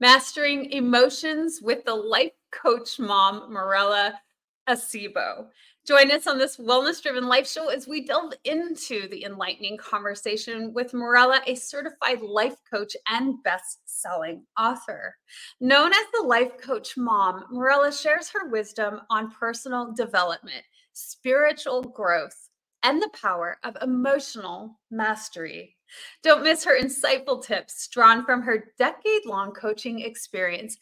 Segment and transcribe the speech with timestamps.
[0.00, 4.18] Mastering Emotions with the Life Coach Mom, Mirella
[4.66, 5.48] Acebo.
[5.86, 10.72] Join us on this wellness driven life show as we delve into the enlightening conversation
[10.72, 15.16] with Mirella, a certified life coach and best selling author.
[15.60, 20.64] Known as the Life Coach Mom, Mirella shares her wisdom on personal development,
[20.94, 22.48] spiritual growth,
[22.82, 25.76] and the power of emotional mastery.
[26.22, 30.76] Don't miss her insightful tips drawn from her decade long coaching experience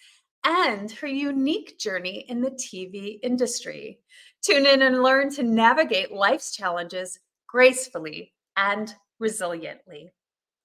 [0.45, 4.01] and her unique journey in the TV industry.
[4.42, 10.10] Tune in and learn to navigate life's challenges gracefully and resiliently.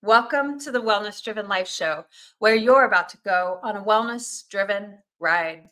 [0.02, 2.06] Welcome to the Wellness Driven Life Show,
[2.40, 5.70] where you're about to go on a wellness driven ride.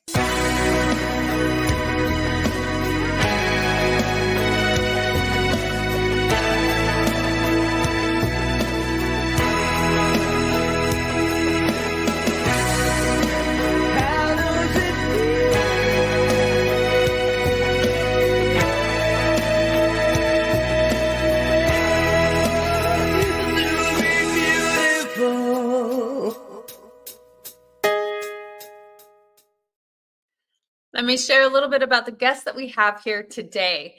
[31.01, 33.95] Let me share a little bit about the guest that we have here today.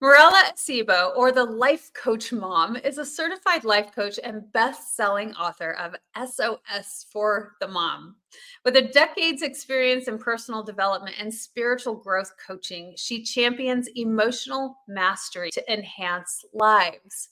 [0.00, 5.34] Mirella Acebo, or the Life Coach Mom, is a certified life coach and best selling
[5.34, 8.14] author of SOS for the Mom.
[8.64, 15.50] With a decade's experience in personal development and spiritual growth coaching, she champions emotional mastery
[15.50, 17.30] to enhance lives.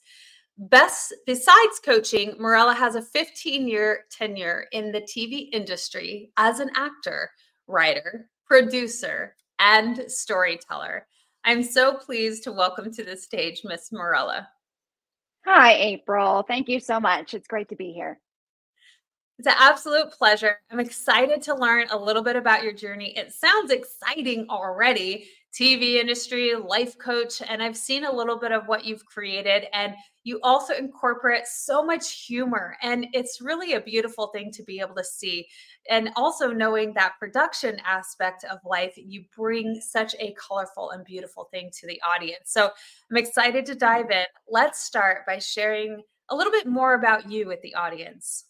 [0.59, 6.71] Best besides coaching, Mirella has a 15 year tenure in the TV industry as an
[6.75, 7.31] actor,
[7.69, 11.07] writer, producer, and storyteller.
[11.45, 14.49] I'm so pleased to welcome to the stage Miss Mirella.
[15.45, 16.43] Hi, April.
[16.43, 17.35] Thank you so much.
[17.35, 18.21] It's great to be here.
[19.39, 20.57] It's an absolute pleasure.
[20.71, 23.17] I'm excited to learn a little bit about your journey.
[23.17, 25.29] It sounds exciting already.
[25.59, 29.65] TV industry, life coach, and I've seen a little bit of what you've created.
[29.73, 32.77] And you also incorporate so much humor.
[32.83, 35.47] And it's really a beautiful thing to be able to see.
[35.89, 41.49] And also knowing that production aspect of life, you bring such a colorful and beautiful
[41.51, 42.51] thing to the audience.
[42.51, 42.71] So
[43.11, 44.27] I'm excited to dive in.
[44.49, 48.45] Let's start by sharing a little bit more about you with the audience.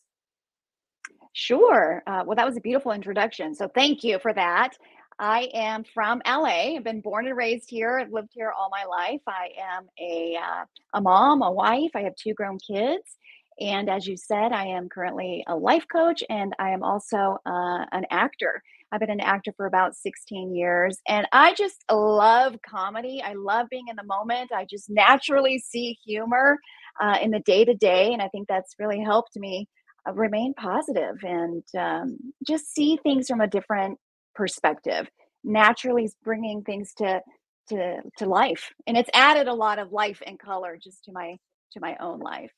[1.35, 2.03] Sure.
[2.07, 3.55] Uh, well, that was a beautiful introduction.
[3.55, 4.71] So thank you for that.
[5.19, 6.77] I am from LA.
[6.77, 7.99] I've been born and raised here.
[7.99, 9.23] I've lived here all my life.
[9.27, 11.91] I am a uh, a mom, a wife.
[11.95, 13.17] I have two grown kids,
[13.59, 17.87] and as you said, I am currently a life coach, and I am also uh,
[17.93, 18.63] an actor.
[18.93, 23.23] I've been an actor for about 16 years, and I just love comedy.
[23.25, 24.53] I love being in the moment.
[24.53, 26.59] I just naturally see humor
[27.01, 29.69] uh, in the day to day, and I think that's really helped me
[30.07, 33.99] uh, remain positive and um, just see things from a different
[34.37, 35.09] perspective
[35.45, 37.23] naturally is bringing things to
[37.71, 41.37] to to life and it's added a lot of life and color just to my
[41.73, 42.53] to my own life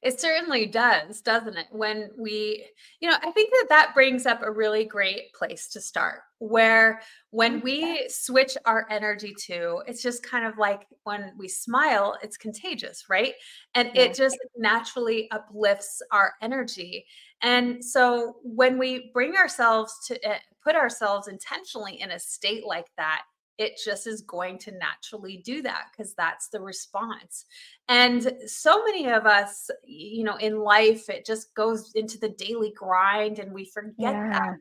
[0.00, 1.66] it certainly does, doesn't it?
[1.72, 2.64] When we,
[3.00, 7.00] you know, I think that that brings up a really great place to start where
[7.30, 12.36] when we switch our energy to, it's just kind of like when we smile, it's
[12.36, 13.34] contagious, right?
[13.74, 14.02] And yeah.
[14.02, 17.04] it just naturally uplifts our energy.
[17.42, 22.86] And so when we bring ourselves to eh, put ourselves intentionally in a state like
[22.98, 23.22] that,
[23.58, 27.44] it just is going to naturally do that because that's the response.
[27.88, 32.72] And so many of us, you know, in life, it just goes into the daily
[32.74, 34.30] grind and we forget yeah.
[34.30, 34.56] that.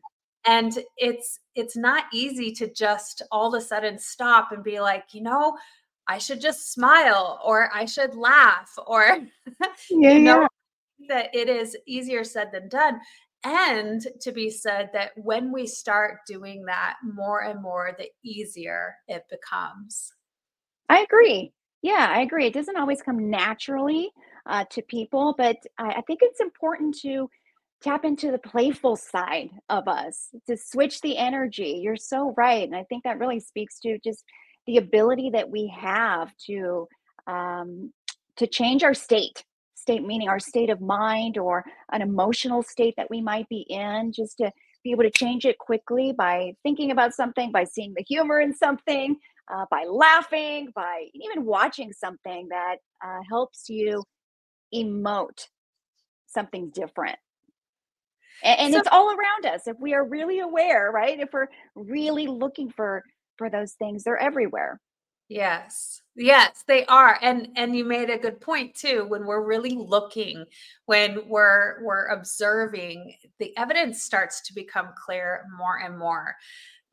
[0.46, 5.14] And it's it's not easy to just all of a sudden stop and be like,
[5.14, 5.58] you know,
[6.08, 9.20] I should just smile or I should laugh or
[9.92, 11.08] yeah, you know, yeah.
[11.10, 13.00] that it is easier said than done
[13.48, 18.96] and to be said that when we start doing that more and more the easier
[19.08, 20.12] it becomes.
[20.90, 21.54] I agree.
[21.82, 22.48] Yeah i agree.
[22.48, 24.12] It doesn't always come naturally
[24.46, 27.30] uh, to people but I, I think it's important to
[27.82, 31.80] tap into the playful side of us to switch the energy.
[31.82, 34.24] You're so right and i think that really speaks to just
[34.66, 36.88] the ability that we have to
[37.28, 37.94] um,
[38.36, 39.44] to change our state
[39.88, 41.64] state, meaning our state of mind or
[41.94, 44.52] an emotional state that we might be in, just to
[44.84, 48.54] be able to change it quickly by thinking about something, by seeing the humor in
[48.54, 49.16] something,
[49.54, 54.04] uh, by laughing, by even watching something that uh, helps you
[54.76, 55.48] emote
[56.28, 57.18] something different.
[58.44, 59.68] And, and so, it's all around us.
[59.68, 61.18] If we are really aware, right?
[61.18, 63.04] If we're really looking for
[63.38, 64.80] for those things, they're everywhere.
[65.30, 66.02] Yes.
[66.16, 67.20] Yes, they are.
[67.22, 70.46] And and you made a good point too when we're really looking,
[70.86, 76.36] when we're we're observing, the evidence starts to become clear more and more.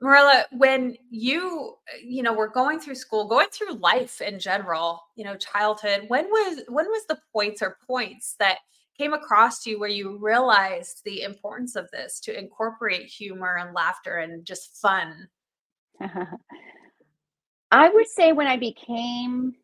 [0.00, 5.24] Mirella, when you you know were going through school, going through life in general, you
[5.24, 8.58] know, childhood, when was when was the points or points that
[8.98, 13.74] came across to you where you realized the importance of this to incorporate humor and
[13.74, 15.28] laughter and just fun?
[17.70, 19.54] I would say when I became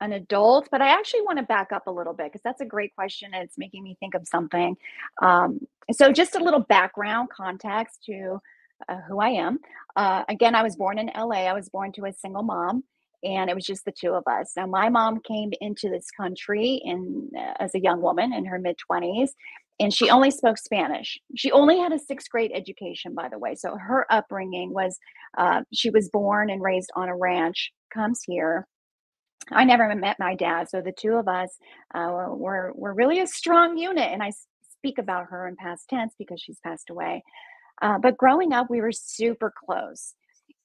[0.00, 2.66] an adult, but I actually want to back up a little bit because that's a
[2.66, 4.76] great question and it's making me think of something.
[5.22, 5.60] Um,
[5.92, 8.40] so, just a little background context to
[8.88, 9.58] uh, who I am.
[9.94, 11.46] Uh, again, I was born in LA.
[11.46, 12.84] I was born to a single mom,
[13.22, 14.52] and it was just the two of us.
[14.56, 18.58] Now, my mom came into this country in uh, as a young woman in her
[18.58, 19.34] mid twenties,
[19.78, 21.18] and she only spoke Spanish.
[21.36, 23.54] She only had a sixth grade education, by the way.
[23.54, 24.98] So her upbringing was
[25.36, 28.66] uh, she was born and raised on a ranch, comes here.
[29.52, 31.50] I never met my dad, so the two of us
[31.94, 34.10] uh, were were really a strong unit.
[34.12, 34.32] And I
[34.78, 37.22] speak about her in past tense because she's passed away.
[37.82, 40.14] Uh, but growing up, we were super close.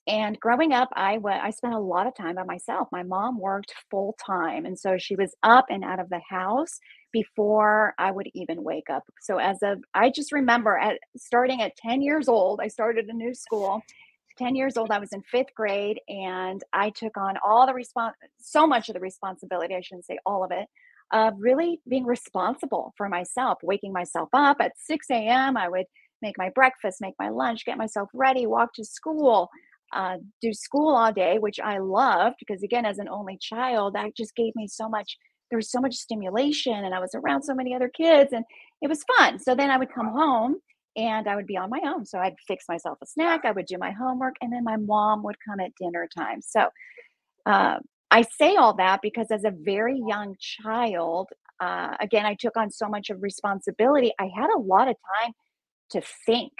[0.08, 2.88] And growing up, I I spent a lot of time by myself.
[2.92, 6.80] My mom worked full time, and so she was up and out of the house
[7.14, 9.04] before I would even wake up.
[9.22, 13.14] So as of I just remember at starting at 10 years old, I started a
[13.14, 13.82] new school.
[14.38, 18.16] 10 years old, I was in fifth grade, and I took on all the response,
[18.40, 19.76] so much of the responsibility.
[19.76, 20.68] I shouldn't say all of it,
[21.12, 25.58] of really being responsible for myself, waking myself up at 6 a.m.
[25.58, 25.86] I would
[26.22, 29.50] make my breakfast, make my lunch, get myself ready, walk to school,
[29.94, 34.16] uh, do school all day, which I loved because, again, as an only child, that
[34.16, 35.18] just gave me so much.
[35.50, 38.46] There was so much stimulation, and I was around so many other kids, and
[38.82, 39.38] it was fun.
[39.40, 40.58] So then I would come home
[40.96, 42.06] and I would be on my own.
[42.06, 45.24] So I'd fix myself a snack, I would do my homework, and then my mom
[45.24, 46.42] would come at dinner time.
[46.42, 46.68] So
[47.46, 47.80] uh,
[48.10, 51.30] I say all that because as a very young child,
[51.60, 54.12] uh, again, I took on so much of responsibility.
[54.20, 55.34] I had a lot of time
[55.92, 56.52] to think.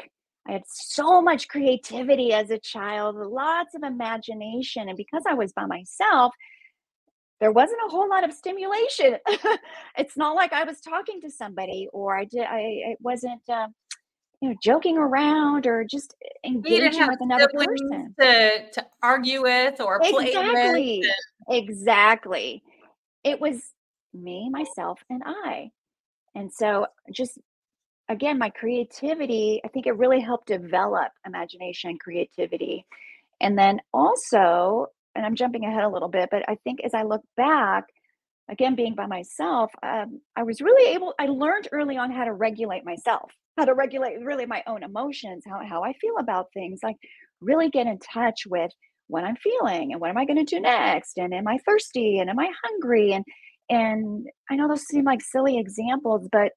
[0.52, 4.90] I had so much creativity as a child, lots of imagination.
[4.90, 6.36] And because I was by myself,
[7.40, 9.16] there wasn't a whole lot of stimulation.
[9.98, 13.68] it's not like I was talking to somebody or I did, I it wasn't, uh,
[14.42, 20.00] you know, joking around or just engaging with another person to, to argue with or
[20.02, 21.04] play exactly.
[21.48, 21.60] with.
[21.64, 22.62] Exactly.
[23.24, 23.72] It was
[24.14, 25.72] me, myself, and I.
[26.36, 27.38] And so just
[28.12, 32.86] again, my creativity, I think it really helped develop imagination and creativity.
[33.40, 37.04] And then also, and I'm jumping ahead a little bit, but I think as I
[37.04, 37.86] look back,
[38.50, 42.34] again, being by myself, um, I was really able, I learned early on how to
[42.34, 46.80] regulate myself, how to regulate really my own emotions, how, how I feel about things,
[46.84, 46.98] like
[47.40, 48.72] really get in touch with
[49.08, 51.18] what I'm feeling and what am I going to do next?
[51.18, 52.20] And am I thirsty?
[52.20, 53.14] And am I hungry?
[53.14, 53.26] And,
[53.70, 56.52] and I know those seem like silly examples, but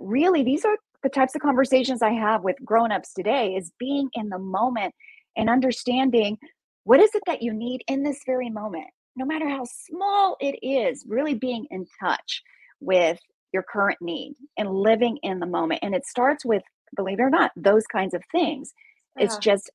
[0.00, 4.28] really these are the types of conversations I have with grown-ups today is being in
[4.28, 4.94] the moment
[5.36, 6.38] and understanding
[6.84, 10.58] what is it that you need in this very moment no matter how small it
[10.62, 12.42] is really being in touch
[12.80, 13.18] with
[13.52, 15.80] your current need and living in the moment.
[15.82, 16.62] And it starts with
[16.96, 18.72] believe it or not those kinds of things.
[19.16, 19.24] Yeah.
[19.24, 19.70] it's just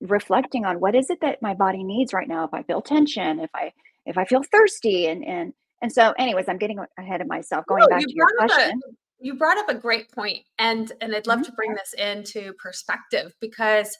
[0.00, 3.40] reflecting on what is it that my body needs right now if i feel tension
[3.40, 3.72] if i
[4.04, 7.80] if i feel thirsty and and and so anyways i'm getting ahead of myself going
[7.80, 8.78] no, back to your question
[9.26, 11.46] you brought up a great point and and i'd love mm-hmm.
[11.46, 13.96] to bring this into perspective because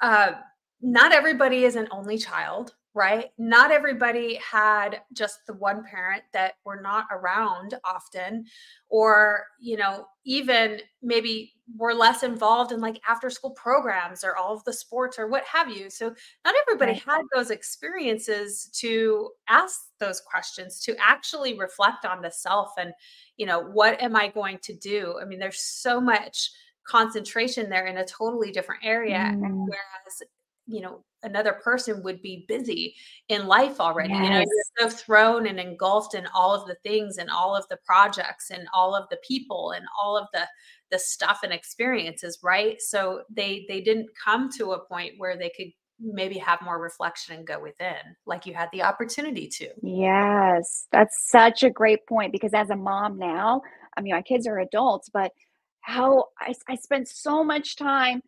[0.00, 0.32] uh,
[0.80, 6.54] not everybody is an only child right not everybody had just the one parent that
[6.64, 8.44] were not around often
[8.88, 14.54] or you know even maybe were less involved in like after school programs or all
[14.54, 16.12] of the sports or what have you so
[16.44, 17.02] not everybody right.
[17.02, 22.92] had those experiences to ask those questions to actually reflect on the self and
[23.36, 26.50] you know what am i going to do i mean there's so much
[26.84, 29.66] concentration there in a totally different area mm.
[29.66, 30.22] whereas
[30.68, 32.94] you know another person would be busy
[33.28, 34.22] in life already yes.
[34.22, 37.66] you know you're so thrown and engulfed in all of the things and all of
[37.68, 40.46] the projects and all of the people and all of the
[40.90, 45.50] the stuff and experiences right so they they didn't come to a point where they
[45.56, 45.68] could
[46.00, 51.28] maybe have more reflection and go within like you had the opportunity to yes that's
[51.28, 53.60] such a great point because as a mom now
[53.96, 55.32] i mean my kids are adults but
[55.80, 58.22] how i, I spend so much time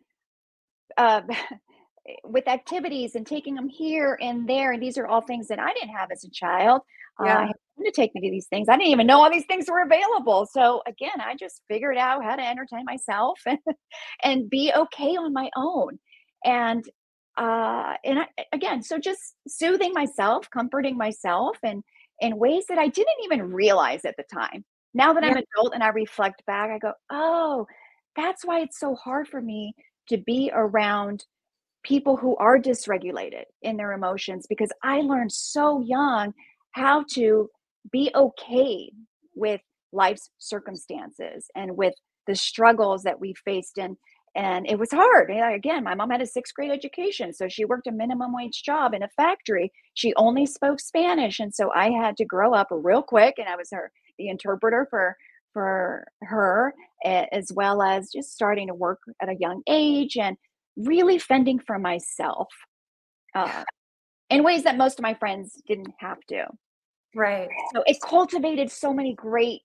[0.97, 1.21] uh,
[2.23, 5.71] with activities and taking them here and there and these are all things that i
[5.73, 6.81] didn't have as a child.
[7.23, 7.37] Yeah.
[7.37, 8.69] uh, i had to take me to these things.
[8.69, 10.47] I didn't even know all these things were available.
[10.51, 13.59] So again i just figured out how to entertain myself and,
[14.23, 15.99] and be okay on my own.
[16.43, 16.83] And
[17.37, 21.81] uh, and I, again, so just soothing myself, comforting myself, and
[22.19, 24.65] in ways that I didn't even realize at the time.
[24.93, 27.65] Now that I'm an adult and I reflect back, I go, oh,
[28.15, 29.73] that's why it's so hard for me
[30.09, 31.25] to be around
[31.83, 36.33] people who are dysregulated in their emotions because I learned so young
[36.71, 37.49] how to
[37.91, 38.91] be okay
[39.35, 39.61] with
[39.91, 41.93] life's circumstances and with
[42.27, 43.97] the struggles that we faced in
[44.33, 45.29] and it was hard.
[45.29, 48.93] Again my mom had a sixth grade education so she worked a minimum wage job
[48.93, 49.71] in a factory.
[49.95, 53.55] She only spoke spanish and so i had to grow up real quick and i
[53.55, 55.17] was her the interpreter for
[55.53, 56.73] for her
[57.03, 60.37] eh, as well as just starting to work at a young age and
[60.75, 62.47] really fending for myself
[63.35, 63.63] uh,
[64.29, 66.45] in ways that most of my friends didn't have to.
[67.13, 67.49] Right.
[67.75, 69.61] So it cultivated so many great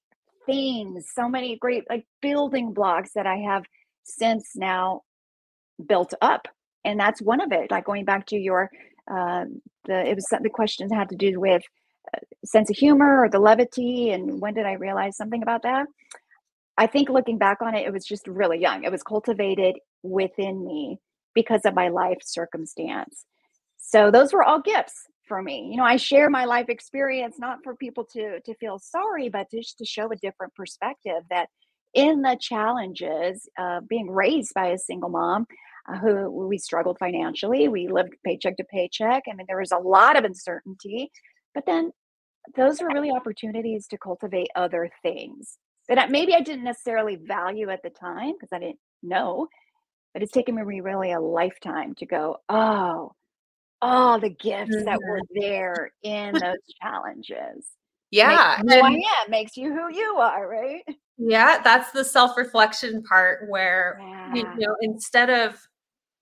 [0.46, 3.64] things so many great like building blocks that i have
[4.04, 5.02] since now
[5.86, 6.48] built up
[6.84, 8.70] and that's one of it like going back to your
[9.10, 11.62] um, the it was the questions had to do with
[12.14, 15.86] uh, sense of humor or the levity and when did i realize something about that
[16.78, 20.64] i think looking back on it it was just really young it was cultivated within
[20.64, 20.98] me
[21.34, 23.24] because of my life circumstance
[23.76, 27.58] so those were all gifts for me you know i share my life experience not
[27.62, 31.48] for people to to feel sorry but just to show a different perspective that
[31.94, 35.46] in the challenges of being raised by a single mom
[35.88, 37.68] uh, who we struggled financially.
[37.68, 39.22] We lived paycheck to paycheck.
[39.30, 41.12] I mean, there was a lot of uncertainty,
[41.54, 41.92] but then
[42.56, 45.58] those were really opportunities to cultivate other things
[45.94, 49.48] that maybe I didn't necessarily value at the time because I didn't know.
[50.12, 53.12] But it's taken me really a lifetime to go, oh,
[53.82, 54.84] all the gifts mm-hmm.
[54.84, 55.40] that were mm-hmm.
[55.40, 57.66] there in those challenges.
[58.10, 58.60] Yeah.
[58.62, 60.82] Makes who I am, makes you who you are, right?
[61.18, 64.34] Yeah, that's the self-reflection part where yeah.
[64.34, 65.56] you know, instead of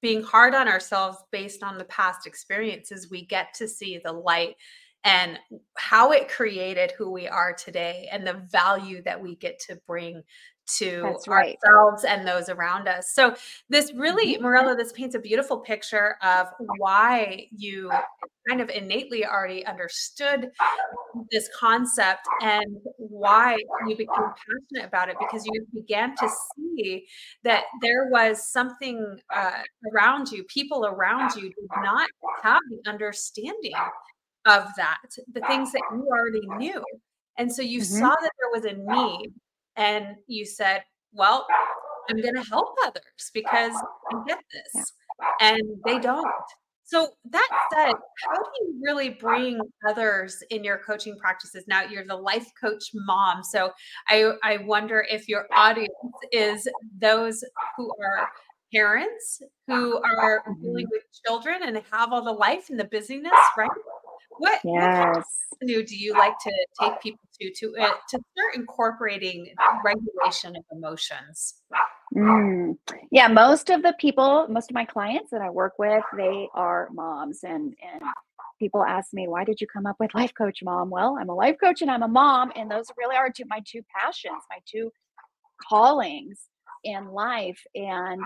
[0.01, 4.55] being hard on ourselves based on the past experiences, we get to see the light
[5.05, 5.39] and
[5.77, 10.23] how it created who we are today and the value that we get to bring
[10.67, 11.57] to right.
[11.65, 13.13] ourselves and those around us.
[13.13, 13.35] So
[13.69, 14.45] this really, mm-hmm.
[14.45, 17.91] Mirella, this paints a beautiful picture of why you
[18.49, 20.51] kind of innately already understood
[21.31, 23.57] this concept and why
[23.87, 27.07] you became passionate about it because you began to see
[27.43, 32.09] that there was something uh, around you, people around you did not
[32.43, 33.73] have the understanding
[34.47, 36.83] of that, the things that you already knew.
[37.39, 37.99] And so you mm-hmm.
[37.99, 39.33] saw that there was a need
[39.77, 41.47] and you said, Well,
[42.09, 43.73] I'm going to help others because
[44.13, 44.93] I get this.
[45.41, 46.31] And they don't.
[46.87, 47.95] So that said,
[48.27, 49.59] how do you really bring
[49.89, 51.65] others in your coaching practices?
[51.67, 53.43] Now you're the life coach mom.
[53.43, 53.73] So
[54.09, 55.91] I, I wonder if your audience
[56.31, 57.43] is those
[57.77, 58.29] who are
[58.73, 60.91] parents who are dealing mm-hmm.
[60.91, 63.71] with children and have all the life and the busyness, right?
[64.39, 65.25] What, yes.
[65.59, 70.65] what do you like to take people to to uh, to start incorporating regulation of
[70.73, 71.55] emotions?
[72.15, 72.77] Mm.
[73.11, 76.89] Yeah, most of the people, most of my clients that I work with, they are
[76.93, 78.03] moms, and and
[78.59, 81.35] people ask me, "Why did you come up with life coach, mom?" Well, I'm a
[81.35, 84.59] life coach and I'm a mom, and those really are two my two passions, my
[84.67, 84.91] two
[85.69, 86.49] callings
[86.83, 87.61] in life.
[87.75, 88.23] And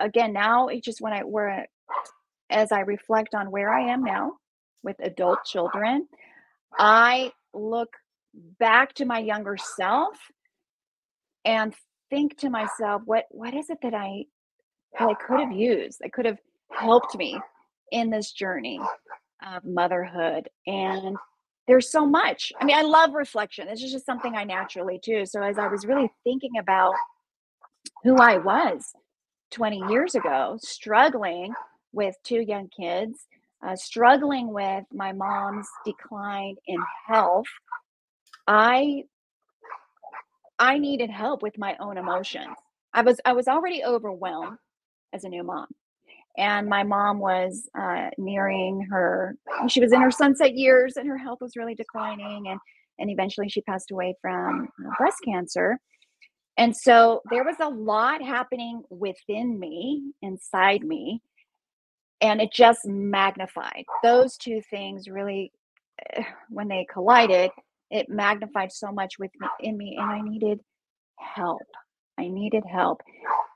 [0.00, 1.66] again, now it's just when I were
[2.50, 4.39] as I reflect on where I am now
[4.82, 6.06] with adult children,
[6.78, 7.90] I look
[8.58, 10.16] back to my younger self
[11.44, 11.74] and
[12.10, 14.24] think to myself, what what is it that I
[14.98, 16.38] that I could have used that could have
[16.70, 17.40] helped me
[17.92, 18.80] in this journey
[19.46, 20.48] of motherhood?
[20.66, 21.16] And
[21.66, 22.52] there's so much.
[22.60, 23.68] I mean, I love reflection.
[23.68, 25.24] It's just something I naturally do.
[25.24, 26.94] So as I was really thinking about
[28.02, 28.92] who I was
[29.52, 31.54] 20 years ago, struggling
[31.92, 33.26] with two young kids
[33.66, 37.46] uh, struggling with my mom's decline in health,
[38.46, 39.04] I
[40.58, 42.56] I needed help with my own emotions.
[42.92, 44.58] I was I was already overwhelmed
[45.12, 45.66] as a new mom,
[46.36, 49.36] and my mom was uh, nearing her.
[49.68, 52.60] She was in her sunset years, and her health was really declining, and
[52.98, 55.78] and eventually she passed away from uh, breast cancer.
[56.56, 61.22] And so there was a lot happening within me, inside me,
[62.20, 63.84] and it just magnified.
[64.02, 65.52] Those two things really
[66.14, 67.50] eh, when they collided
[67.90, 70.60] it magnified so much within me and i needed
[71.18, 71.62] help.
[72.18, 73.00] I needed help.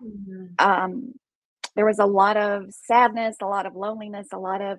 [0.02, 0.47] Mm-hmm.
[0.59, 1.14] um,
[1.76, 4.78] there was a lot of sadness a lot of loneliness a lot of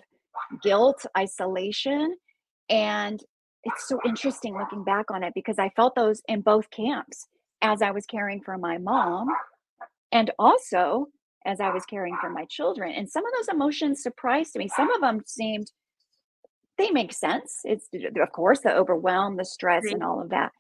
[0.62, 2.16] guilt isolation
[2.70, 3.24] and
[3.64, 7.28] it's so interesting looking back on it because i felt those in both camps
[7.62, 9.28] as i was caring for my mom
[10.12, 11.08] and also
[11.46, 12.92] as I was caring for my children.
[12.92, 14.68] And some of those emotions surprised me.
[14.68, 15.72] Some of them seemed
[16.78, 17.62] they make sense.
[17.64, 20.52] It's of course the overwhelm, the stress, and all of that.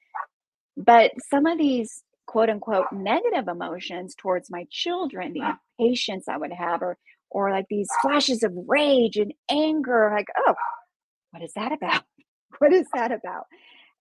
[0.77, 6.53] But some of these quote unquote negative emotions towards my children, the impatience I would
[6.53, 6.97] have, or
[7.29, 10.55] or like these flashes of rage and anger, like, oh,
[11.31, 12.03] what is that about?
[12.59, 13.47] What is that about?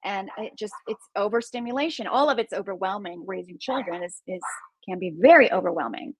[0.04, 2.06] And it just it's overstimulation.
[2.06, 3.24] All of it's overwhelming.
[3.26, 4.42] Raising children is is
[4.88, 6.14] can be very overwhelming.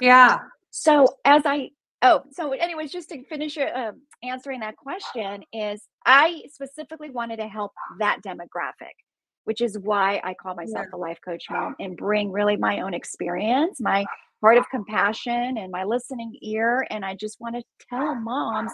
[0.00, 0.38] Yeah.
[0.70, 1.70] So as I
[2.02, 7.48] oh so anyways, just to finish uh, answering that question is I specifically wanted to
[7.48, 8.94] help that demographic
[9.48, 10.98] which is why I call myself yeah.
[10.98, 14.04] a life coach mom and bring really my own experience, my
[14.42, 16.86] heart of compassion and my listening ear.
[16.90, 18.70] And I just want to tell moms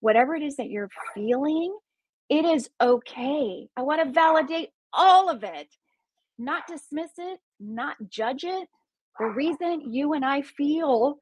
[0.00, 1.76] whatever it is that you're feeling,
[2.30, 3.68] it is okay.
[3.76, 5.68] I want to validate all of it,
[6.38, 8.66] not dismiss it, not judge it.
[9.18, 11.18] The reason you and I feel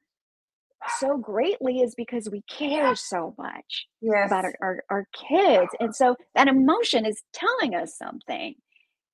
[0.98, 4.28] so greatly is because we care so much yes.
[4.28, 5.68] about our, our, our kids.
[5.78, 8.54] And so that emotion is telling us something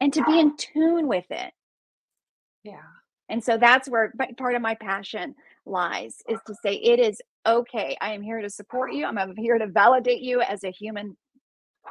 [0.01, 1.53] and to be in tune with it.
[2.65, 2.81] Yeah.
[3.29, 5.35] And so that's where part of my passion
[5.67, 7.97] lies is to say it is okay.
[8.01, 9.05] I am here to support you.
[9.05, 11.17] I'm here to validate you as a human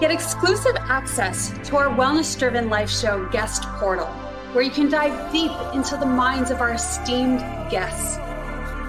[0.00, 4.08] Get exclusive access to our Wellness Driven Life Show guest portal,
[4.52, 7.38] where you can dive deep into the minds of our esteemed
[7.70, 8.16] guests.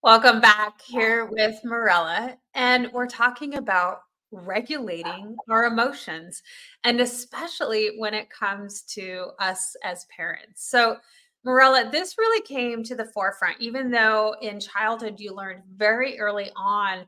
[0.02, 4.00] Welcome back here with Mirella, and we're talking about
[4.32, 6.42] regulating our emotions
[6.86, 10.70] and especially when it comes to us as parents.
[10.70, 10.96] So,
[11.44, 16.50] Mirella, this really came to the forefront, even though in childhood you learned very early
[16.56, 17.06] on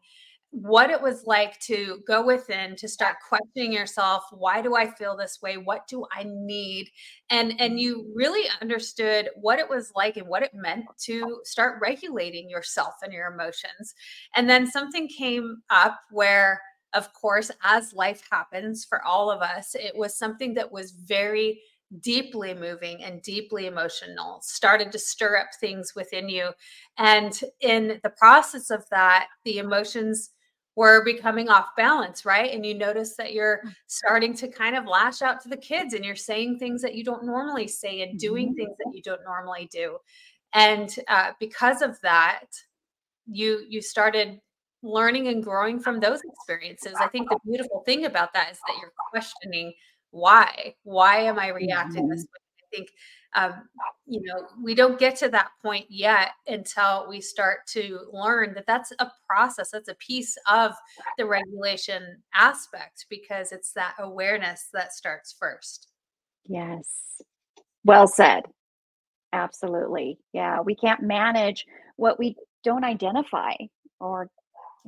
[0.51, 5.15] what it was like to go within to start questioning yourself why do i feel
[5.15, 5.55] this way?
[5.57, 6.89] What do i need?
[7.29, 7.77] And and mm-hmm.
[7.77, 12.95] you really understood what it was like and what it meant to start regulating yourself
[13.01, 13.95] and your emotions.
[14.35, 16.61] And then something came up where
[16.93, 21.61] of course, as life happens for all of us, it was something that was very
[21.99, 26.51] deeply moving and deeply emotional, started to stir up things within you.
[26.97, 29.67] And in the process of that, the mm-hmm.
[29.67, 30.31] emotions
[30.75, 32.53] were becoming off balance, right?
[32.53, 33.73] And you notice that you're mm.
[33.87, 37.03] starting to kind of lash out to the kids and you're saying things that you
[37.03, 38.55] don't normally say and doing mm-hmm.
[38.55, 39.97] things that you don't normally do.
[40.53, 42.45] And uh, because of that,
[43.25, 44.39] you you started
[44.83, 46.93] learning and growing from those experiences.
[46.99, 49.73] I think the beautiful thing about that is that you're questioning
[50.09, 50.75] why.
[50.83, 52.33] Why am I reacting this mm-hmm.
[52.33, 52.61] way?
[52.61, 52.89] I think
[53.35, 53.67] um,
[54.11, 58.67] you know we don't get to that point yet until we start to learn that
[58.67, 60.73] that's a process that's a piece of
[61.17, 65.87] the regulation aspect because it's that awareness that starts first.
[66.45, 67.21] Yes.
[67.85, 68.43] Well said.
[69.31, 70.19] Absolutely.
[70.33, 73.53] Yeah we can't manage what we don't identify
[74.01, 74.29] or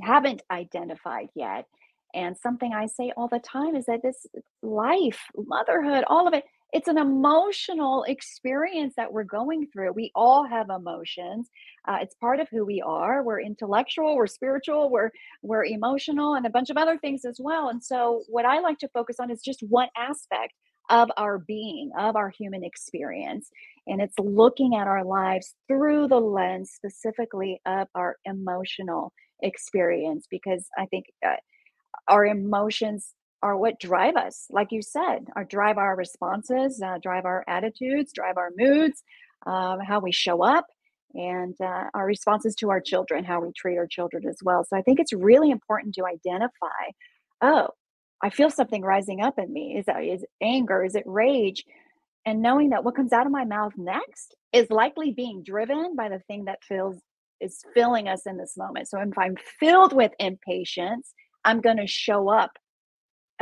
[0.02, 1.66] haven't identified yet.
[2.14, 4.28] And something I say all the time is that this
[4.62, 9.94] life, motherhood, all of it, it's an emotional experience that we're going through.
[9.94, 11.50] We all have emotions.
[11.88, 13.22] Uh, it's part of who we are.
[13.24, 15.12] We're intellectual, we're spiritual, we're
[15.44, 17.70] we're emotional, and a bunch of other things as well.
[17.70, 20.54] And so, what I like to focus on is just one aspect
[20.90, 23.50] of our being, of our human experience.
[23.86, 30.68] And it's looking at our lives through the lens specifically of our emotional experience, because
[30.78, 31.36] I think uh,
[32.08, 37.26] our emotions are what drive us, like you said, or drive our responses, uh, drive
[37.26, 39.04] our attitudes, drive our moods,
[39.46, 40.66] um, how we show up,
[41.14, 44.64] and uh, our responses to our children, how we treat our children as well.
[44.64, 46.92] So I think it's really important to identify
[47.44, 47.68] oh,
[48.24, 49.76] I feel something rising up in me.
[49.78, 50.84] Is that is anger?
[50.84, 51.66] Is it rage?
[52.26, 56.08] And knowing that what comes out of my mouth next is likely being driven by
[56.08, 56.98] the thing that feels
[57.42, 58.88] is filling us in this moment.
[58.88, 62.52] So if I'm filled with impatience, I'm going to show up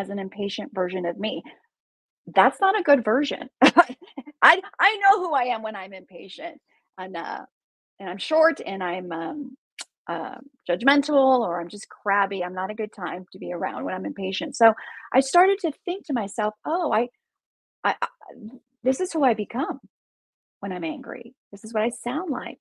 [0.02, 1.44] as an impatient version of me.
[2.28, 3.50] That's not a good version.
[3.64, 6.60] I I know who I am when I'm impatient
[6.98, 7.46] and uh,
[8.00, 9.58] and I'm short and I'm um,
[10.08, 10.36] uh,
[10.70, 12.44] judgmental or I'm just crabby.
[12.44, 14.56] I'm not a good time to be around when I'm impatient.
[14.56, 14.74] So
[15.14, 17.08] I started to think to myself, oh, I,
[17.84, 18.08] I, I
[18.84, 19.80] this is who I become
[20.60, 21.34] when I'm angry.
[21.52, 22.60] This is what I sound like.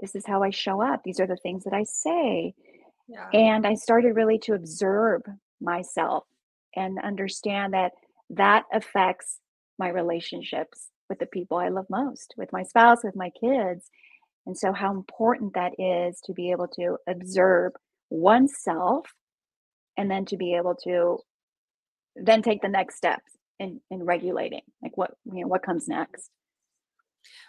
[0.00, 1.02] This is how I show up.
[1.04, 2.54] These are the things that I say.
[3.08, 3.26] Yeah.
[3.32, 5.22] And I started really to observe
[5.60, 6.24] myself
[6.74, 7.92] and understand that
[8.30, 9.38] that affects
[9.78, 13.88] my relationships with the people I love most, with my spouse, with my kids.
[14.46, 17.72] And so, how important that is to be able to observe
[18.10, 19.06] oneself
[19.96, 21.18] and then to be able to
[22.16, 26.30] then take the next steps in, in regulating, like what, you know, what comes next.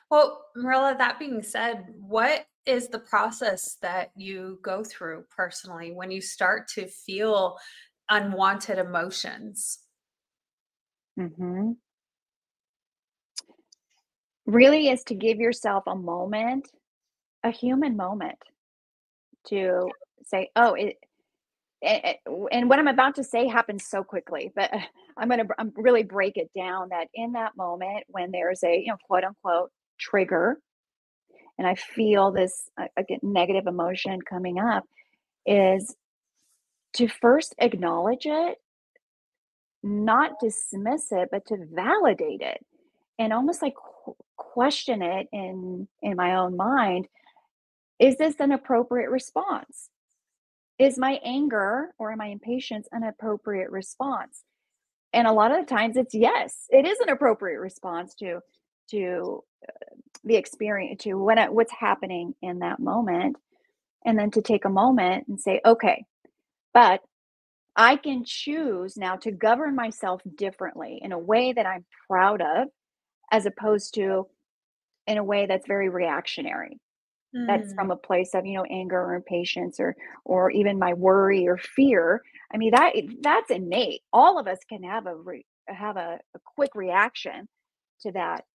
[0.09, 6.11] Well, Mirella, that being said, what is the process that you go through personally when
[6.11, 7.57] you start to feel
[8.09, 9.79] unwanted emotions?
[11.19, 11.71] Mm-hmm.
[14.45, 16.69] Really is to give yourself a moment,
[17.43, 18.39] a human moment
[19.47, 19.89] to
[20.25, 20.97] say, oh, it,
[21.81, 24.71] and what I'm about to say happens so quickly, but
[25.17, 28.87] I'm going to really break it down that in that moment when there's a, you
[28.87, 30.57] know, quote unquote trigger,
[31.57, 32.87] and I feel this uh,
[33.21, 34.85] negative emotion coming up,
[35.45, 35.93] is
[36.93, 38.57] to first acknowledge it,
[39.83, 42.65] not dismiss it, but to validate it
[43.19, 43.75] and almost like
[44.37, 47.07] question it in in my own mind
[47.99, 49.89] is this an appropriate response?
[50.79, 54.41] Is my anger or my impatience an appropriate response?
[55.11, 58.39] And a lot of the times it's yes it is an appropriate response to
[58.91, 63.35] to uh, the experience to what what's happening in that moment.
[64.05, 66.05] And then to take a moment and say okay
[66.73, 67.01] but
[67.75, 72.67] I can choose now to govern myself differently in a way that I'm proud of,
[73.31, 74.27] as opposed to
[75.07, 76.79] in a way that's very reactionary.
[77.35, 77.47] Mm.
[77.47, 81.47] That's from a place of, you know, anger or impatience or or even my worry
[81.47, 82.23] or fear.
[82.53, 84.01] I mean, that that's innate.
[84.11, 87.47] All of us can have a re, have a, a quick reaction
[88.01, 88.45] to that.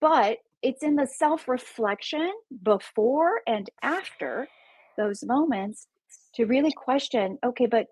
[0.00, 4.48] But it's in the self-reflection before and after
[4.96, 5.86] those moments
[6.34, 7.86] to really question okay but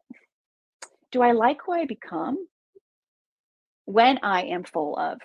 [1.11, 2.37] do i like who i become
[3.85, 5.19] when i am full of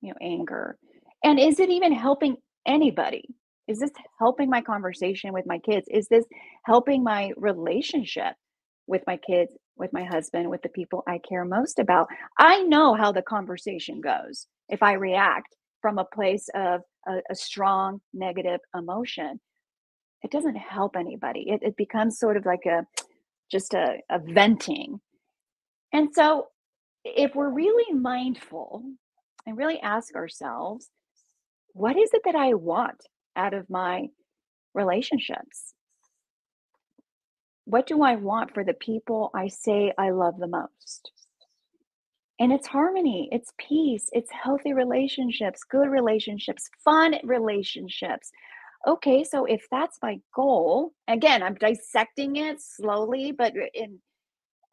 [0.00, 0.76] you know anger?
[1.24, 2.36] And is it even helping
[2.66, 3.24] anybody?
[3.68, 5.86] Is this helping my conversation with my kids?
[5.90, 6.24] Is this
[6.64, 8.34] helping my relationship
[8.86, 12.08] with my kids with my husband with the people i care most about?
[12.38, 17.34] I know how the conversation goes if i react from a place of a, a
[17.34, 19.40] strong negative emotion
[20.22, 21.48] it doesn't help anybody.
[21.48, 22.86] It, it becomes sort of like a
[23.50, 25.00] just a, a venting.
[25.92, 26.48] And so
[27.04, 28.82] if we're really mindful
[29.46, 30.88] and really ask ourselves,
[31.72, 33.02] what is it that I want
[33.36, 34.08] out of my
[34.74, 35.74] relationships?
[37.64, 41.12] What do I want for the people I say I love the most?
[42.38, 48.30] And it's harmony, it's peace, it's healthy relationships, good relationships, fun relationships,
[48.86, 54.00] okay, so if that's my goal, again, I'm dissecting it slowly, but in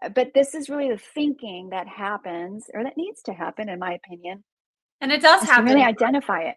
[0.03, 3.79] uh, but this is really the thinking that happens or that needs to happen in
[3.79, 4.43] my opinion.
[5.01, 5.65] And it does happen.
[5.65, 6.55] really identify it.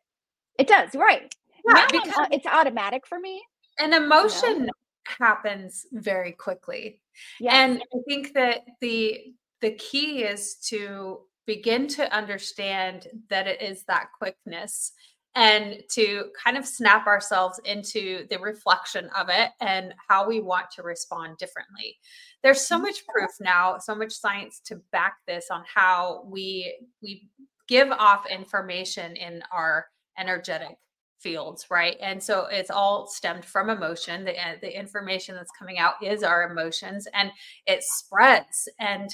[0.59, 1.35] It does, right.
[1.67, 3.43] Yeah, now because it's automatic for me.
[3.79, 4.73] An emotion know?
[5.19, 7.01] happens very quickly.
[7.39, 7.53] Yes.
[7.55, 13.85] And I think that the the key is to begin to understand that it is
[13.85, 14.93] that quickness
[15.37, 20.67] and to kind of snap ourselves into the reflection of it and how we want
[20.73, 21.97] to respond differently.
[22.43, 27.29] There's so much proof now, so much science to back this on how we we
[27.69, 29.87] give off information in our
[30.19, 30.77] energetic
[31.21, 31.97] fields, right?
[32.01, 34.25] And so it's all stemmed from emotion.
[34.25, 37.31] The, uh, the information that's coming out is our emotions and
[37.67, 38.69] it spreads.
[38.79, 39.11] And,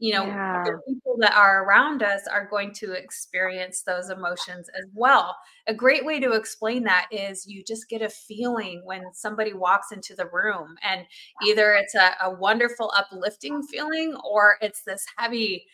[0.00, 0.64] you know, yeah.
[0.64, 5.36] the people that are around us are going to experience those emotions as well.
[5.66, 9.92] A great way to explain that is you just get a feeling when somebody walks
[9.92, 11.04] into the room, and
[11.46, 15.66] either it's a, a wonderful, uplifting feeling or it's this heavy,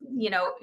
[0.00, 0.54] you know,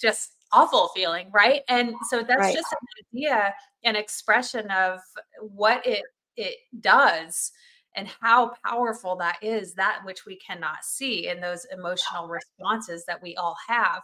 [0.00, 1.62] just awful feeling, right?
[1.68, 2.54] And so that's right.
[2.54, 5.00] just an idea, an expression of
[5.40, 6.04] what it
[6.36, 7.50] it does
[7.96, 13.22] and how powerful that is, that which we cannot see in those emotional responses that
[13.22, 14.02] we all have.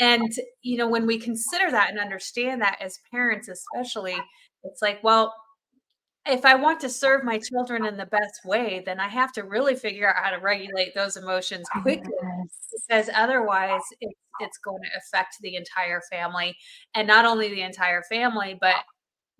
[0.00, 4.16] And you know, when we consider that and understand that as parents, especially,
[4.62, 5.34] it's like, well,
[6.26, 9.42] if I want to serve my children in the best way, then I have to
[9.42, 12.02] really figure out how to regulate those emotions quickly
[12.88, 16.56] because otherwise it's it's going to affect the entire family
[16.94, 18.76] and not only the entire family but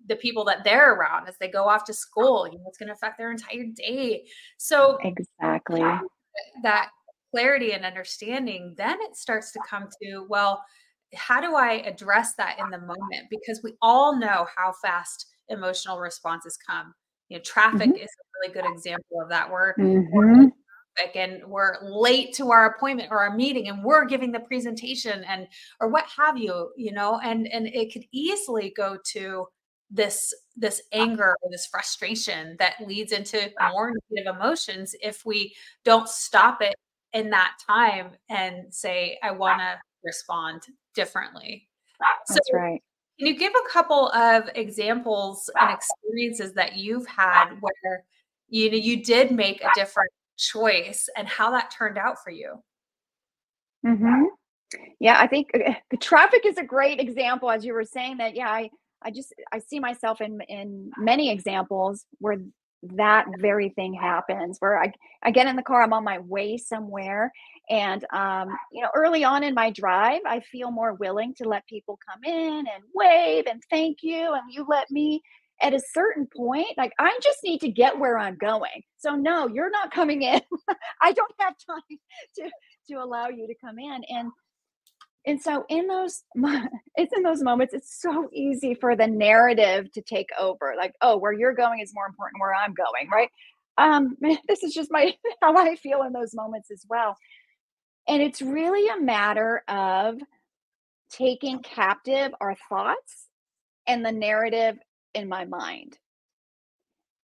[0.07, 2.87] the people that they're around as they go off to school you know it's going
[2.87, 4.25] to affect their entire day.
[4.57, 5.81] So exactly.
[6.63, 6.89] that
[7.31, 10.63] clarity and understanding then it starts to come to well
[11.13, 13.29] how do i address that in the moment?
[13.29, 16.93] Because we all know how fast emotional responses come.
[17.29, 17.95] You know traffic mm-hmm.
[17.95, 19.49] is a really good example of that.
[19.49, 20.11] We're, mm-hmm.
[20.11, 20.49] we're
[21.13, 25.47] and we're late to our appointment or our meeting and we're giving the presentation and
[25.81, 29.45] or what have you you know and and it could easily go to
[29.91, 36.09] this this anger or this frustration that leads into more negative emotions if we don't
[36.09, 36.75] stop it
[37.13, 40.61] in that time and say i want to respond
[40.93, 41.67] differently
[41.99, 42.81] that's so, right
[43.19, 48.03] can you give a couple of examples and experiences that you've had where
[48.49, 52.61] you know you did make a different choice and how that turned out for you.
[53.85, 54.23] Mm-hmm.
[54.99, 57.49] Yeah, I think uh, the traffic is a great example.
[57.49, 58.69] As you were saying that, yeah, I,
[59.01, 62.37] I just I see myself in in many examples where
[62.83, 64.57] that very thing happens.
[64.59, 67.31] Where I I get in the car, I'm on my way somewhere,
[67.69, 71.65] and um, you know, early on in my drive, I feel more willing to let
[71.67, 75.21] people come in and wave and thank you, and you let me
[75.61, 78.83] at a certain point, like I just need to get where I'm going.
[78.97, 80.41] So no, you're not coming in.
[81.01, 81.97] I don't have time
[82.37, 82.49] to
[82.89, 84.03] to allow you to come in.
[84.09, 84.31] And
[85.27, 86.23] and so in those
[86.95, 91.17] it's in those moments it's so easy for the narrative to take over like oh
[91.17, 93.29] where you're going is more important where i'm going right
[93.77, 94.15] um
[94.47, 97.15] this is just my how i feel in those moments as well
[98.07, 100.19] and it's really a matter of
[101.09, 103.27] taking captive our thoughts
[103.87, 104.77] and the narrative
[105.13, 105.97] in my mind.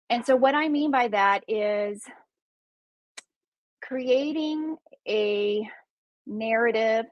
[0.09, 2.03] And so, what I mean by that is
[3.83, 5.67] creating a
[6.25, 7.05] narrative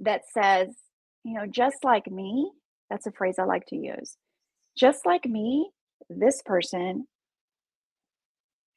[0.00, 0.68] that says,
[1.24, 2.50] you know, just like me,
[2.90, 4.16] that's a phrase I like to use.
[4.76, 5.70] Just like me,
[6.08, 7.06] this person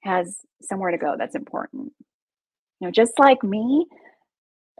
[0.03, 1.91] has somewhere to go that's important.
[2.79, 3.87] You know, just like me,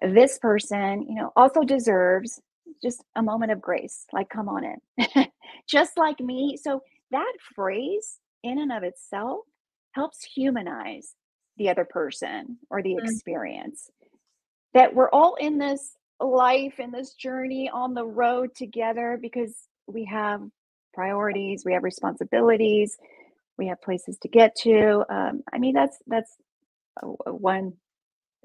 [0.02, 2.40] this person, you know, also deserves
[2.84, 4.06] just a moment of grace.
[4.14, 5.28] Like, come on in.
[5.70, 6.58] just like me.
[6.62, 9.40] So that phrase in and of itself
[9.94, 11.16] helps humanize
[11.58, 13.04] the other person or the mm.
[13.04, 13.90] experience.
[14.74, 19.54] That we're all in this life in this journey on the road together because
[19.88, 20.42] we have
[20.94, 22.98] priorities, we have responsibilities,
[23.58, 25.04] we have places to get to.
[25.10, 26.36] Um, I mean, that's that's
[27.26, 27.74] one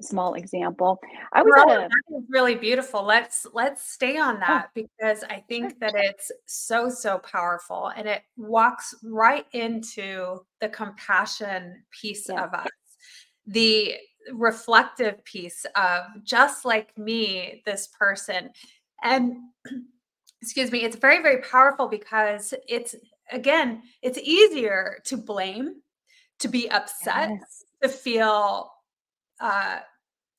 [0.01, 0.99] small example.
[1.31, 1.89] I was well, a,
[2.29, 3.03] really beautiful.
[3.03, 8.07] Let's let's stay on that oh, because I think that it's so so powerful and
[8.07, 12.43] it walks right into the compassion piece yeah.
[12.43, 12.67] of us.
[13.47, 13.95] The
[14.31, 18.49] reflective piece of just like me this person
[19.03, 19.35] and
[20.41, 22.95] excuse me it's very very powerful because it's
[23.31, 25.75] again it's easier to blame
[26.39, 27.63] to be upset yes.
[27.81, 28.71] to feel
[29.39, 29.79] uh,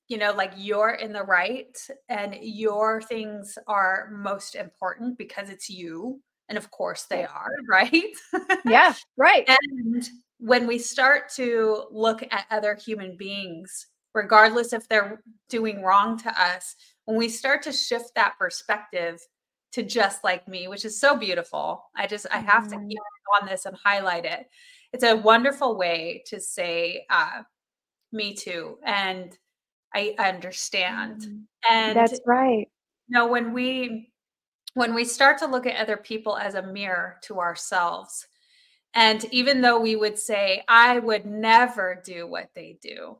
[0.08, 1.76] you know, like you're in the right
[2.08, 6.20] and your things are most important because it's you.
[6.48, 8.12] And of course they are, right?
[8.66, 9.48] Yeah, right.
[9.48, 10.08] and
[10.44, 16.28] when we start to look at other human beings, regardless if they're doing wrong to
[16.38, 16.76] us,
[17.06, 19.18] when we start to shift that perspective
[19.72, 21.84] to just like me, which is so beautiful.
[21.96, 22.88] I just, I have to mm-hmm.
[22.88, 22.98] keep
[23.40, 24.46] on this and highlight it.
[24.92, 27.40] It's a wonderful way to say, uh,
[28.12, 28.76] me too.
[28.84, 29.34] And
[29.94, 31.22] I understand.
[31.22, 32.68] Mm, and that's right.
[33.08, 34.12] You know, when we
[34.74, 38.26] when we start to look at other people as a mirror to ourselves,
[38.94, 43.18] and even though we would say, I would never do what they do,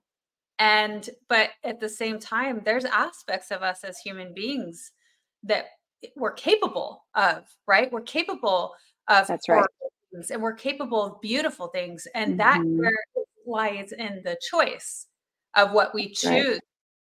[0.58, 4.92] and but at the same time, there's aspects of us as human beings
[5.42, 5.66] that
[6.16, 7.90] we're capable of, right?
[7.90, 8.74] We're capable
[9.08, 9.64] of that's right.
[10.12, 12.06] Things, and we're capable of beautiful things.
[12.14, 12.80] And mm-hmm.
[12.80, 15.06] that lies in the choice
[15.56, 16.60] of what we choose right.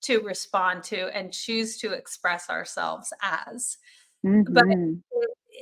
[0.02, 3.78] to respond to and choose to express ourselves as.
[4.24, 4.52] Mm-hmm.
[4.52, 4.64] But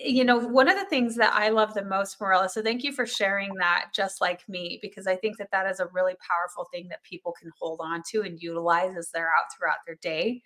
[0.04, 2.92] you know, one of the things that I love the most, Mirella, so thank you
[2.92, 6.66] for sharing that just like me, because I think that that is a really powerful
[6.72, 10.42] thing that people can hold on to and utilize as they're out throughout their day.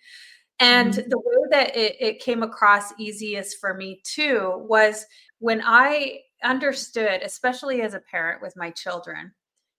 [0.59, 1.09] And mm-hmm.
[1.09, 5.05] the way that it, it came across easiest for me too was
[5.39, 9.31] when I understood, especially as a parent with my children,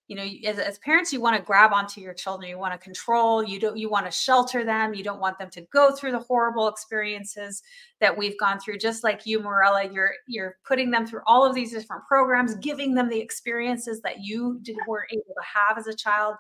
[0.09, 2.79] you know as, as parents you want to grab onto your children you want to
[2.79, 6.11] control you don't you want to shelter them you don't want them to go through
[6.11, 7.63] the horrible experiences
[8.01, 11.55] that we've gone through just like you Mirella you're you're putting them through all of
[11.55, 15.87] these different programs giving them the experiences that you did, weren't able to have as
[15.87, 16.35] a child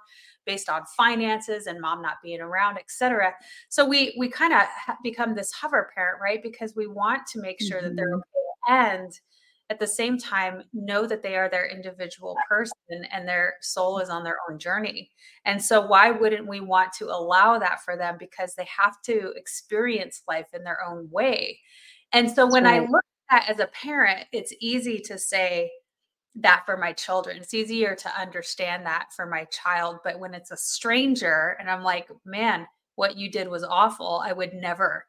[0.46, 3.34] based on finances and mom not being around etc
[3.68, 4.62] so we we kind of
[5.02, 7.88] become this hover parent right because we want to make sure mm-hmm.
[7.88, 8.16] that they're mm-hmm.
[8.16, 9.20] okay and
[9.70, 14.08] at the same time know that they are their individual person and their soul is
[14.08, 15.10] on their own journey.
[15.44, 18.16] And so why wouldn't we want to allow that for them?
[18.18, 21.58] Because they have to experience life in their own way.
[22.12, 22.80] And so when right.
[22.82, 25.70] i look at that as a parent it's easy to say
[26.40, 27.38] that for my children.
[27.38, 31.82] It's easier to understand that for my child but when it's a stranger and i'm
[31.82, 35.04] like man what you did was awful i would never.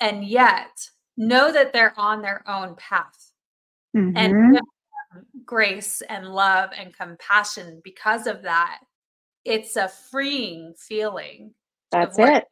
[0.00, 3.33] And yet know that they're on their own path
[3.94, 4.16] mm-hmm.
[4.16, 4.60] and
[5.44, 8.80] grace and love and compassion because of that
[9.44, 11.52] it's a freeing feeling
[11.90, 12.44] that's it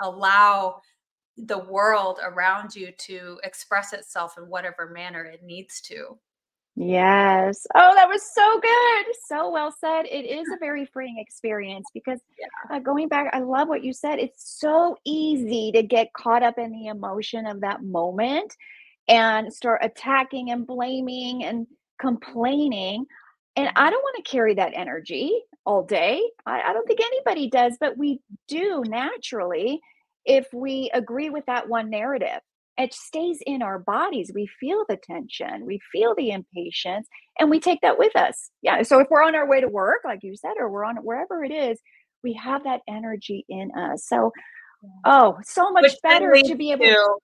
[0.00, 0.80] allow
[1.36, 6.18] the world around you to express itself in whatever manner it needs to
[6.76, 7.68] Yes.
[7.76, 9.14] Oh, that was so good.
[9.28, 10.06] So well said.
[10.06, 12.76] It is a very freeing experience because yeah.
[12.76, 14.18] uh, going back, I love what you said.
[14.18, 18.56] It's so easy to get caught up in the emotion of that moment
[19.08, 21.66] and start attacking and blaming and
[22.00, 23.06] complaining.
[23.56, 25.32] And I don't want to carry that energy
[25.64, 26.22] all day.
[26.46, 29.80] I, I, don't think anybody does, but we do naturally
[30.24, 32.40] if we agree with that one narrative.
[32.76, 34.32] It stays in our bodies.
[34.34, 37.06] We feel the tension, we feel the impatience,
[37.38, 38.50] and we take that with us.
[38.62, 38.82] Yeah.
[38.82, 41.44] So if we're on our way to work, like you said, or we're on wherever
[41.44, 41.78] it is,
[42.24, 44.08] we have that energy in us.
[44.08, 44.32] So,
[45.04, 47.18] oh, so much Which better to be able to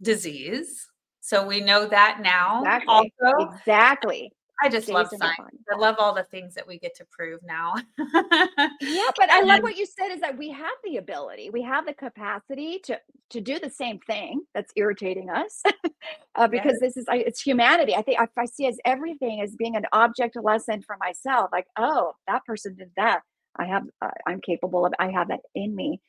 [0.00, 0.86] disease
[1.26, 2.60] so we know that now.
[2.60, 3.12] Exactly.
[3.20, 4.32] Also, exactly.
[4.62, 5.58] I just love science.
[5.70, 7.74] I love all the things that we get to prove now.
[7.98, 11.84] yeah, but I love what you said is that we have the ability, we have
[11.84, 15.62] the capacity to to do the same thing that's irritating us,
[16.36, 16.94] uh, because yes.
[16.94, 17.96] this is it's humanity.
[17.96, 21.50] I think I, I see as everything as being an object lesson for myself.
[21.50, 23.22] Like, oh, that person did that.
[23.56, 24.94] I have, uh, I'm capable of.
[25.00, 26.00] I have that in me.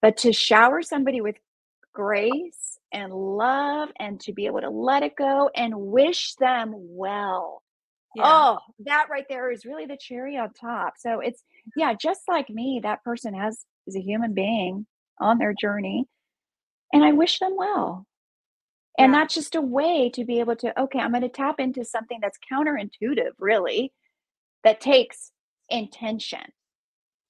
[0.00, 1.36] But to shower somebody with
[1.92, 7.62] grace and love and to be able to let it go and wish them well.
[8.14, 8.24] Yeah.
[8.26, 10.94] Oh, that right there is really the cherry on top.
[10.98, 11.80] So it's mm-hmm.
[11.80, 14.86] yeah, just like me, that person has is a human being
[15.20, 16.06] on their journey
[16.92, 18.06] and I wish them well.
[18.98, 19.20] And yeah.
[19.20, 22.18] that's just a way to be able to okay, I'm going to tap into something
[22.20, 23.92] that's counterintuitive really
[24.64, 25.32] that takes
[25.70, 26.40] intention.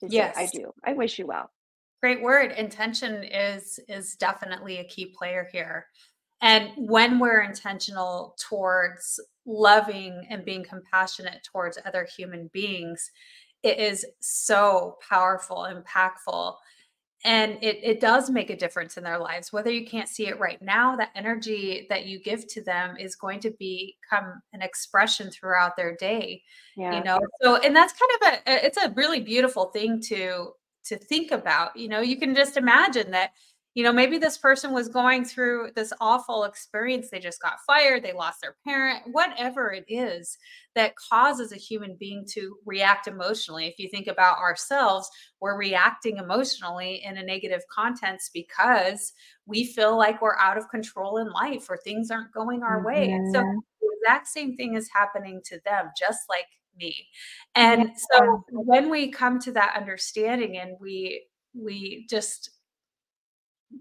[0.00, 0.72] Yes, I do.
[0.84, 1.50] I wish you well.
[2.02, 2.50] Great word.
[2.52, 5.86] Intention is is definitely a key player here.
[6.40, 13.08] And when we're intentional towards loving and being compassionate towards other human beings,
[13.62, 16.56] it is so powerful, impactful.
[17.24, 19.52] And it, it does make a difference in their lives.
[19.52, 23.14] Whether you can't see it right now, that energy that you give to them is
[23.14, 26.42] going to become an expression throughout their day.
[26.76, 26.98] Yeah.
[26.98, 30.54] You know, so and that's kind of a it's a really beautiful thing to
[30.84, 33.30] to think about you know you can just imagine that
[33.74, 38.02] you know maybe this person was going through this awful experience they just got fired
[38.02, 40.36] they lost their parent whatever it is
[40.74, 45.08] that causes a human being to react emotionally if you think about ourselves
[45.40, 49.12] we're reacting emotionally in a negative context because
[49.46, 52.86] we feel like we're out of control in life or things aren't going our mm-hmm.
[52.86, 53.58] way and so mm-hmm.
[53.80, 56.46] the exact same thing is happening to them just like
[56.76, 57.06] me
[57.54, 62.50] and so when we come to that understanding and we we just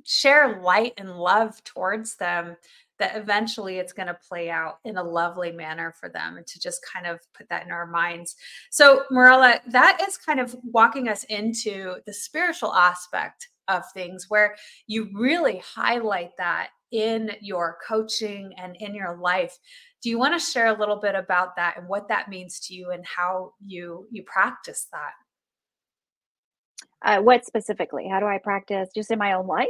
[0.06, 2.56] share light and love towards them
[3.00, 6.60] that eventually it's going to play out in a lovely manner for them and to
[6.60, 8.36] just kind of put that in our minds.
[8.70, 14.56] So, Mirella, that is kind of walking us into the spiritual aspect of things where
[14.86, 19.58] you really highlight that in your coaching and in your life.
[20.02, 22.74] Do you want to share a little bit about that and what that means to
[22.74, 25.12] you and how you you practice that?
[27.04, 28.08] Uh, what specifically?
[28.08, 29.70] How do I practice just in my own life?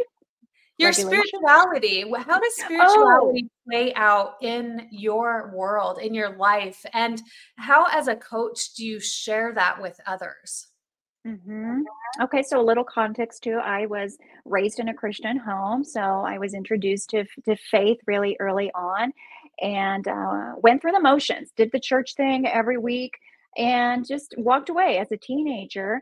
[0.77, 2.01] Your spirituality.
[2.09, 2.65] How does Oh.
[2.65, 6.83] spirituality play out in your world, in your life?
[6.93, 7.21] And
[7.55, 10.70] how, as a coach, do you share that with others?
[11.25, 11.81] Hmm
[12.21, 13.57] Okay, so a little context too.
[13.63, 18.35] I was raised in a Christian home, so I was introduced to to faith really
[18.39, 19.13] early on,
[19.61, 21.51] and uh, went through the motions.
[21.55, 23.13] Did the church thing every week,
[23.57, 26.01] and just walked away as a teenager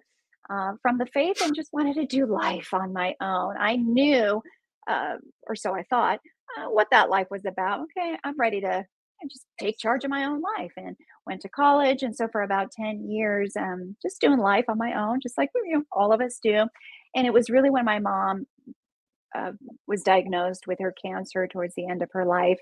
[0.50, 3.56] uh, from the faith, and just wanted to do life on my own.
[3.58, 4.42] I knew,
[4.88, 5.18] uh,
[5.48, 6.20] or so I thought,
[6.58, 7.82] uh, what that life was about.
[7.82, 8.86] Okay, I'm ready to
[9.28, 10.96] just take charge of my own life, and
[11.26, 14.94] went to college and so for about 10 years um, just doing life on my
[15.00, 16.66] own just like you know all of us do.
[17.16, 18.46] And it was really when my mom
[19.36, 19.52] uh,
[19.88, 22.60] was diagnosed with her cancer towards the end of her life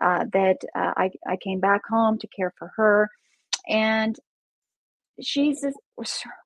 [0.00, 3.10] uh, that uh, I, I came back home to care for her.
[3.68, 4.16] And
[5.20, 5.72] she's a,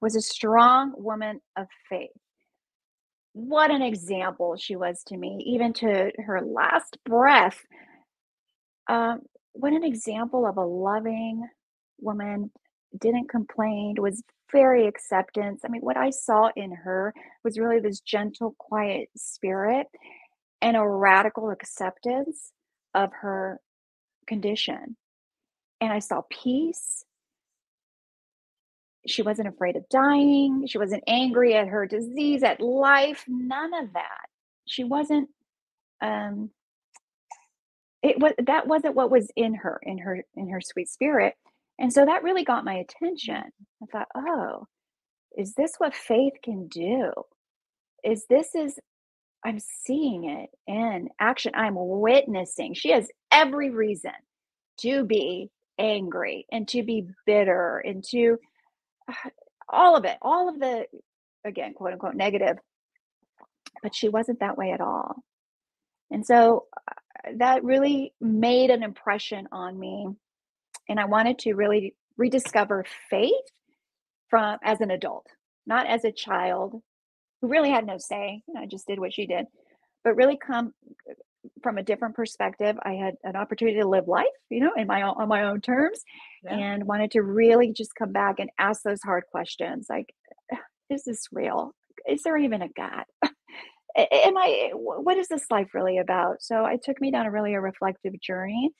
[0.00, 2.10] was a strong woman of faith.
[3.32, 7.60] What an example she was to me even to her last breath
[8.88, 9.22] um,
[9.54, 11.48] what an example of a loving
[12.00, 12.50] woman
[13.00, 18.00] didn't complain was very acceptance i mean what i saw in her was really this
[18.00, 19.88] gentle quiet spirit
[20.64, 22.50] and a radical acceptance
[22.94, 23.60] of her
[24.26, 24.96] condition.
[25.80, 27.04] And i saw peace.
[29.06, 30.66] She wasn't afraid of dying.
[30.66, 34.26] She wasn't angry at her disease at life none of that.
[34.66, 35.28] She wasn't
[36.00, 36.50] um
[38.04, 41.34] it was that wasn't what was in her in her in her sweet spirit.
[41.80, 43.44] And so that really got my attention.
[43.82, 44.66] I thought oh
[45.36, 47.12] is this what faith can do?
[48.04, 48.78] Is this is
[49.44, 51.52] i'm seeing it in action.
[51.54, 52.74] I'm witnessing.
[52.74, 54.12] She has every reason
[54.80, 58.38] to be angry and to be bitter and to
[59.68, 60.86] all of it all of the
[61.44, 62.58] again quote unquote negative.
[63.82, 65.16] But she wasn't that way at all.
[66.10, 66.94] And so uh,
[67.36, 70.08] that really made an impression on me
[70.88, 73.32] and i wanted to really rediscover faith
[74.28, 75.26] from as an adult
[75.66, 76.80] not as a child
[77.40, 79.46] who really had no say you know i just did what she did
[80.02, 80.72] but really come
[81.62, 85.02] from a different perspective i had an opportunity to live life you know in my
[85.02, 86.02] own on my own terms
[86.42, 86.56] Yeah.
[86.56, 90.14] and wanted to really just come back and ask those hard questions like
[90.90, 91.74] is this real
[92.08, 93.04] is there even a god
[93.96, 96.42] am i what is this life really about?
[96.42, 98.70] So it took me down a really a reflective journey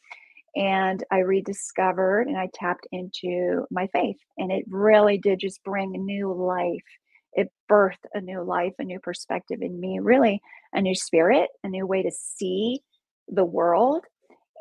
[0.57, 5.93] and i rediscovered and i tapped into my faith and it really did just bring
[5.93, 6.85] new life.
[7.33, 10.41] It birthed a new life a new perspective in me really
[10.73, 12.81] a new spirit a new way to see
[13.29, 14.05] the world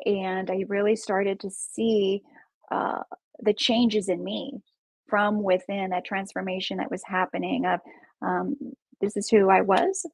[0.06, 2.22] and i really started to see
[2.72, 3.00] uh,
[3.40, 4.52] the changes in me
[5.08, 7.80] from within that transformation that was happening of
[8.22, 8.56] um,
[9.00, 10.04] this is who i was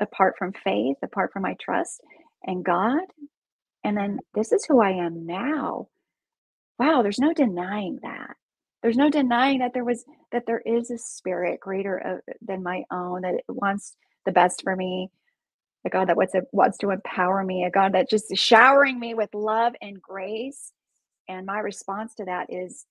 [0.00, 2.00] apart from faith apart from my trust
[2.44, 3.02] and god.
[3.84, 5.88] And then this is who i am now.
[6.78, 8.36] Wow there's no denying that.
[8.82, 12.84] There's no denying that there was that there is a spirit greater uh, than my
[12.92, 13.96] own that wants
[14.26, 15.10] the best for me.
[15.86, 19.14] A god that wants to, wants to empower me a god that just showering me
[19.14, 20.72] with love and grace.
[21.28, 22.86] And my response to that is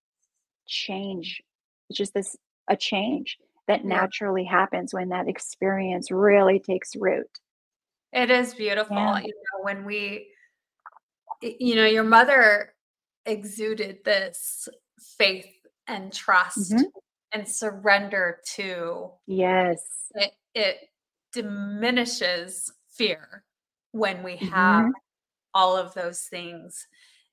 [0.67, 1.41] change.
[1.89, 2.35] It's just this
[2.69, 3.37] a change
[3.67, 3.87] that Yeah.
[3.87, 7.39] naturally happens when that experience really takes root
[8.13, 8.95] It is beautiful.
[8.95, 9.19] Yeah.
[9.19, 10.31] You know, when we,
[11.41, 12.73] you know, your mother
[13.25, 14.67] exuded this
[14.99, 15.53] faith
[15.87, 16.85] and trust Mhm.
[17.33, 20.31] and surrender to yes it.
[20.55, 20.89] It
[21.33, 23.43] diminishes fear
[23.91, 24.91] when we have Mhm.
[25.53, 26.87] all of those things.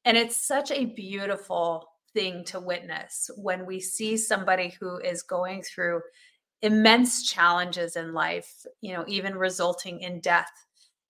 [0.05, 5.63] And it's such a beautiful thing to witness when we see somebody who is going
[5.63, 6.03] through
[6.63, 10.51] immense challenges in life, you know, even resulting in death.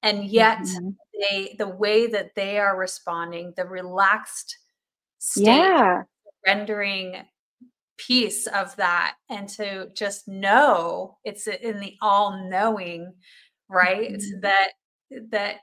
[0.03, 0.97] And yet Mhm.
[1.15, 4.59] they the way that they are responding, the relaxed
[5.21, 6.05] state, yeah
[6.47, 7.25] rendering
[7.99, 13.15] piece of that and to just know it's in the all knowing
[13.69, 14.43] right Mhm.
[14.43, 14.73] that
[15.31, 15.59] that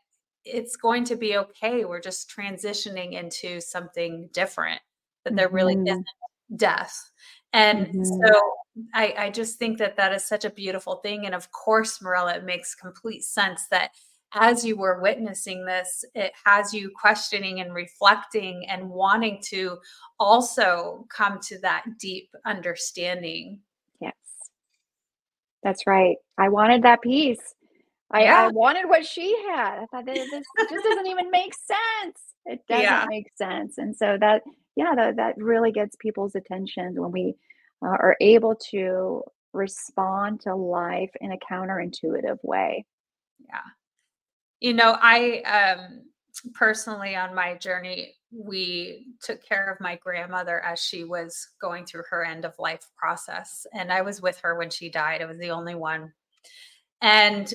[0.46, 4.82] it's going to be okay we're just transitioning into something different
[5.24, 5.88] that there really Mhm.
[5.88, 6.08] isn't
[6.56, 7.12] death
[7.54, 8.06] and Mhm.
[8.06, 8.54] so
[8.94, 12.36] I, I just think that that is such a beautiful thing and of course Mirella,
[12.36, 13.92] it makes complete sense that
[14.34, 19.78] as you were witnessing this it has you questioning and reflecting and wanting to
[20.20, 23.62] also come to that deep understanding
[24.00, 24.14] Yes.
[25.64, 26.18] That's right.
[26.38, 27.56] I wanted that peace.
[28.10, 28.46] I, yeah.
[28.46, 29.80] I wanted what she had.
[29.80, 32.20] I thought this just doesn't even make sense.
[32.46, 33.06] It doesn't yeah.
[33.08, 33.78] make sense.
[33.78, 34.42] And so that,
[34.76, 37.36] yeah, that, that really gets people's attention when we
[37.84, 42.86] uh, are able to respond to life in a counterintuitive way.
[43.40, 43.60] Yeah.
[44.60, 46.02] You know, I um
[46.54, 52.04] personally on my journey, we took care of my grandmother as she was going through
[52.10, 53.66] her end of life process.
[53.74, 55.22] And I was with her when she died.
[55.22, 56.14] I was the only one.
[57.02, 57.54] And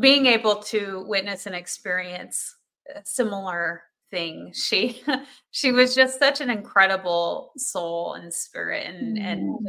[0.00, 2.56] being able to witness and experience
[3.04, 3.82] similar
[4.12, 5.02] thing she
[5.50, 9.24] she was just such an incredible soul and spirit and mm.
[9.24, 9.68] and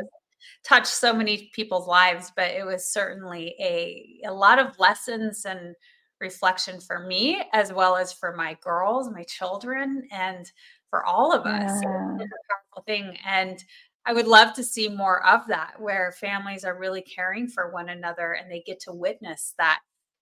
[0.63, 5.73] touched so many people's lives but it was certainly a a lot of lessons and
[6.19, 10.51] reflection for me as well as for my girls my children and
[10.89, 12.15] for all of us yeah.
[12.19, 13.63] it's a powerful thing and
[14.05, 17.87] I would love to see more of that where families are really caring for one
[17.87, 19.79] another and they get to witness that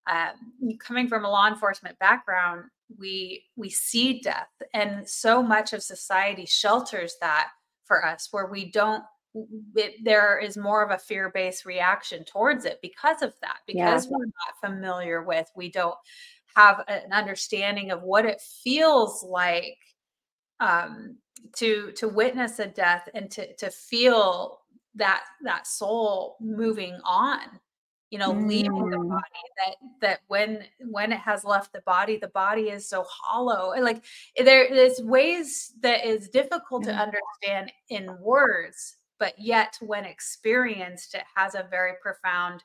[0.07, 2.65] um, coming from a law enforcement background,
[2.97, 7.49] we we see death, and so much of society shelters that
[7.85, 9.03] for us, where we don't.
[9.75, 13.59] It, there is more of a fear-based reaction towards it because of that.
[13.65, 14.11] Because yeah.
[14.11, 15.95] we're not familiar with, we don't
[16.55, 19.77] have an understanding of what it feels like
[20.59, 21.17] um,
[21.55, 24.59] to to witness a death and to to feel
[24.95, 27.39] that that soul moving on
[28.11, 28.47] you know mm.
[28.47, 29.09] leaving the mm.
[29.09, 29.23] body
[29.57, 33.83] that that when when it has left the body the body is so hollow and
[33.83, 34.03] like
[34.37, 41.23] there is ways that is difficult to understand in words but yet when experienced it
[41.35, 42.63] has a very profound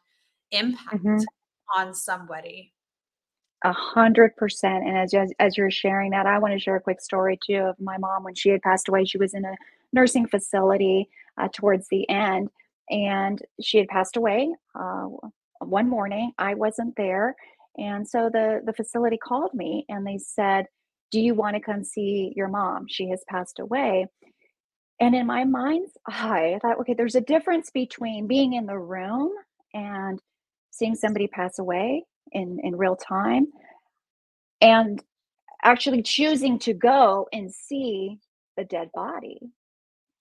[0.51, 1.81] impact mm-hmm.
[1.81, 2.73] on somebody
[3.65, 6.81] a hundred percent and as, as as you're sharing that i want to share a
[6.81, 9.55] quick story too of my mom when she had passed away she was in a
[9.93, 12.51] nursing facility uh, towards the end
[12.91, 15.09] and she had passed away uh,
[15.61, 16.33] one morning.
[16.39, 17.37] I wasn't there,
[17.79, 20.67] and so the the facility called me and they said,
[21.13, 22.87] "Do you want to come see your mom?
[22.89, 24.07] She has passed away."
[25.01, 28.79] And in my mind's eye, I thought, okay, there's a difference between being in the
[28.79, 29.33] room
[29.75, 30.21] and
[30.71, 33.49] seeing somebody pass away in in real time,
[34.61, 35.03] and
[35.65, 38.19] actually choosing to go and see
[38.57, 39.41] the dead body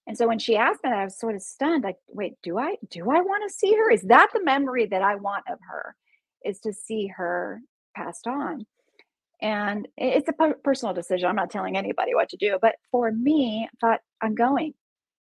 [0.07, 1.83] and so when she asked me that, I was sort of stunned.
[1.83, 3.89] Like, wait, do I do I want to see her?
[3.89, 5.95] Is that the memory that I want of her?
[6.43, 7.61] Is to see her
[7.95, 8.65] passed on.
[9.41, 11.27] And it's a personal decision.
[11.27, 12.57] I'm not telling anybody what to do.
[12.61, 14.73] But for me, I thought I'm going.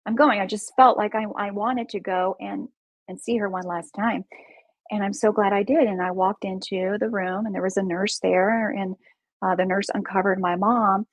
[0.05, 0.39] I'm going.
[0.39, 2.67] I just felt like I, I wanted to go and
[3.07, 4.23] and see her one last time.
[4.91, 5.87] And I'm so glad I did.
[5.87, 8.95] And I walked into the room and there was a nurse there and
[9.41, 11.07] uh, the nurse uncovered my mom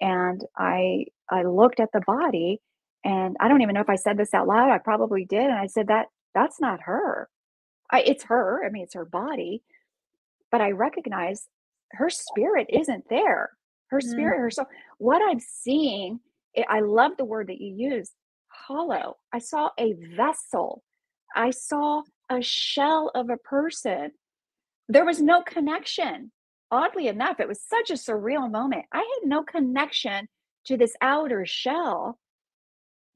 [0.00, 2.60] and I I looked at the body
[3.04, 4.70] and I don't even know if I said this out loud.
[4.70, 5.44] I probably did.
[5.44, 7.28] And I said that that's not her.
[7.90, 8.64] I, it's her.
[8.64, 9.62] I mean, it's her body.
[10.50, 11.48] But I recognize
[11.92, 13.50] her spirit isn't there.
[13.88, 14.10] Her mm.
[14.10, 14.42] spirit, mm.
[14.42, 14.66] her soul.
[14.98, 16.20] What I'm seeing,
[16.54, 18.10] it, I love the word that you use
[18.48, 19.16] hollow.
[19.32, 20.82] I saw a vessel.
[21.34, 24.12] I saw a shell of a person.
[24.88, 26.30] There was no connection.
[26.70, 28.86] Oddly enough, it was such a surreal moment.
[28.92, 30.28] I had no connection
[30.66, 32.18] to this outer shell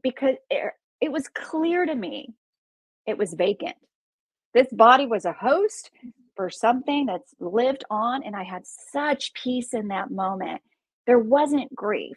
[0.03, 2.35] because it, it was clear to me
[3.07, 3.77] it was vacant.
[4.55, 5.91] This body was a host
[6.35, 10.61] for something that's lived on, and I had such peace in that moment.
[11.07, 12.17] There wasn't grief.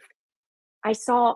[0.84, 1.36] I saw,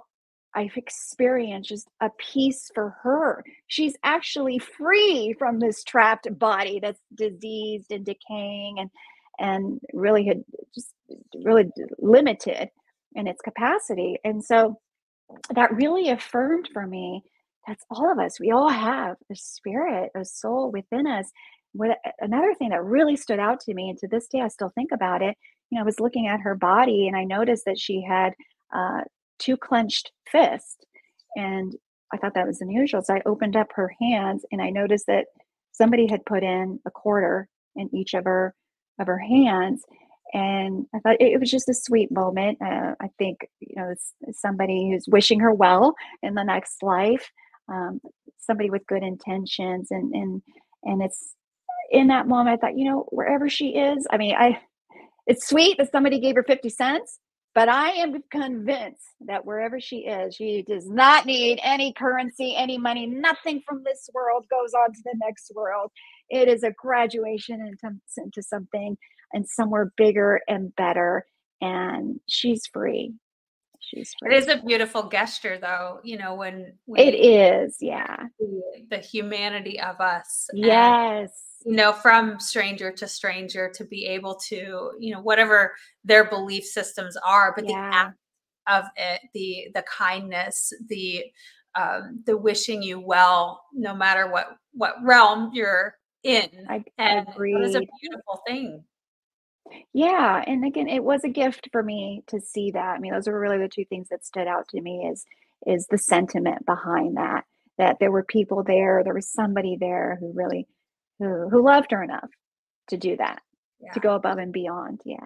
[0.55, 3.43] I've experienced just a peace for her.
[3.67, 8.89] She's actually free from this trapped body that's diseased and decaying and
[9.39, 10.43] and really had
[10.75, 10.93] just
[11.43, 11.65] really
[11.97, 12.69] limited
[13.15, 14.17] in its capacity.
[14.23, 14.79] And so
[15.53, 17.23] that really affirmed for me
[17.67, 18.39] that's all of us.
[18.39, 21.31] We all have a spirit, a soul within us.
[21.73, 24.71] What another thing that really stood out to me, and to this day I still
[24.75, 25.37] think about it.
[25.69, 28.33] You know, I was looking at her body, and I noticed that she had
[28.75, 29.01] uh,
[29.39, 30.77] two clenched fists,
[31.35, 31.73] and
[32.13, 33.01] I thought that was unusual.
[33.01, 35.25] So I opened up her hands, and I noticed that
[35.71, 38.53] somebody had put in a quarter in each of her
[38.99, 39.83] of her hands,
[40.33, 42.57] and I thought it was just a sweet moment.
[42.61, 43.93] Uh, I think you know
[44.31, 47.31] somebody who's wishing her well in the next life,
[47.71, 48.01] um,
[48.39, 50.41] somebody with good intentions, and and
[50.83, 51.35] and it's
[51.91, 54.07] in that moment I thought you know wherever she is.
[54.11, 54.59] I mean, I
[55.27, 57.19] it's sweet that somebody gave her fifty cents,
[57.53, 62.79] but I am convinced that wherever she is, she does not need any currency, any
[62.79, 63.05] money.
[63.05, 65.91] Nothing from this world goes on to the next world.
[66.29, 68.97] It is a graduation into, into something
[69.33, 71.25] and somewhere bigger and better.
[71.61, 73.13] And she's free.
[73.79, 74.33] She's free.
[74.33, 75.99] It is a beautiful gesture, though.
[76.03, 78.17] You know, when it is, yeah,
[78.89, 80.47] the, humanity of us.
[80.53, 81.31] Yes.
[81.65, 85.73] you know from stranger to stranger to be able to you know whatever
[86.03, 87.89] their belief systems are but yeah.
[87.89, 88.17] the act
[88.67, 91.23] of it the the kindness the
[91.75, 97.53] um, the wishing you well no matter what what realm you're in I, and agree.
[97.53, 98.83] it was a beautiful thing
[99.93, 103.27] yeah and again it was a gift for me to see that i mean those
[103.27, 105.25] are really the two things that stood out to me is
[105.65, 107.45] is the sentiment behind that
[107.77, 110.67] that there were people there there was somebody there who really
[111.19, 112.29] who who loved her enough
[112.89, 113.41] to do that
[113.79, 113.91] yeah.
[113.93, 115.25] to go above and beyond yeah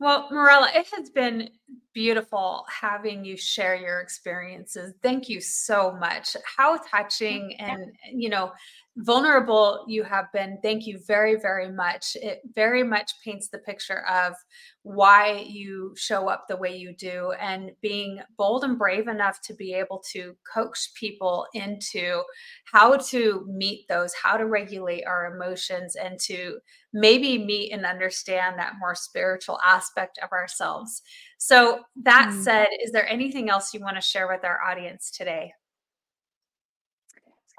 [0.00, 1.50] well, Mirella, it has been
[1.92, 4.94] beautiful having you share your experiences.
[5.02, 6.36] Thank you so much.
[6.44, 8.52] How touching and, you know,
[8.98, 10.58] vulnerable you have been.
[10.60, 12.16] Thank you very, very much.
[12.16, 14.34] It very much paints the picture of
[14.82, 19.54] why you show up the way you do and being bold and brave enough to
[19.54, 22.22] be able to coach people into
[22.64, 26.58] how to meet those, how to regulate our emotions, and to
[26.92, 31.02] maybe meet and understand that more spiritual aspect of ourselves.
[31.38, 32.42] So, that mm-hmm.
[32.42, 35.52] said, is there anything else you want to share with our audience today?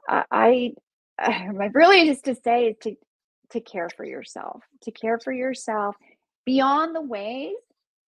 [0.09, 0.71] I
[1.53, 2.95] my really just to say is to
[3.51, 5.95] to care for yourself, to care for yourself
[6.45, 7.55] beyond the ways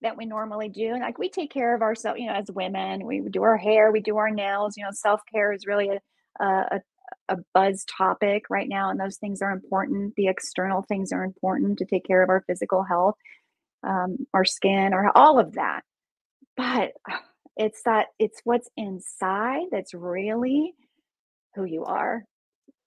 [0.01, 0.97] that we normally do.
[0.99, 4.01] Like we take care of ourselves, you know, as women, we do our hair, we
[4.01, 4.75] do our nails.
[4.77, 6.81] You know, self care is really a, a
[7.29, 10.15] a buzz topic right now, and those things are important.
[10.15, 13.15] The external things are important to take care of our physical health,
[13.83, 15.81] um, our skin, or all of that.
[16.57, 16.93] But
[17.57, 20.73] it's that it's what's inside that's really
[21.55, 22.23] who you are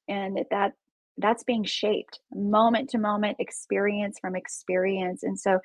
[0.09, 0.73] and that
[1.19, 5.23] that's being shaped moment to moment experience from experience.
[5.23, 5.61] And so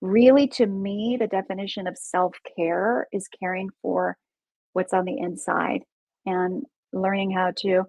[0.00, 4.16] really to me the definition of self-care is caring for
[4.72, 5.82] what's on the inside
[6.26, 7.84] and learning how to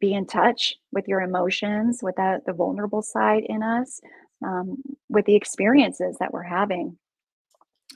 [0.00, 4.00] be in touch with your emotions with that the vulnerable side in us
[4.44, 6.98] um, with the experiences that we're having.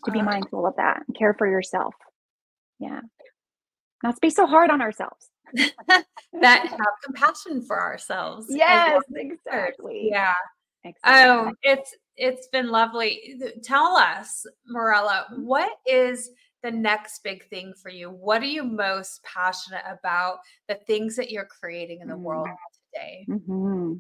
[0.07, 1.95] To be mindful of that and care for yourself.
[2.81, 3.03] Yeah.
[4.03, 5.32] Not to be so hard on ourselves
[6.40, 8.46] that have compassion for ourselves.
[8.48, 10.09] Yes, exactly.
[10.11, 10.34] Yeah.
[10.84, 11.30] Exactly.
[11.30, 13.40] Oh, it's it's been lovely.
[13.62, 16.30] Tell us, Mirella, what is
[16.62, 18.11] the next big thing for you?
[18.11, 20.38] What are you most passionate about?
[20.68, 22.22] The things that you're creating in the mm-hmm.
[22.22, 22.48] world
[22.92, 23.26] today.
[23.28, 23.94] Mm-hmm.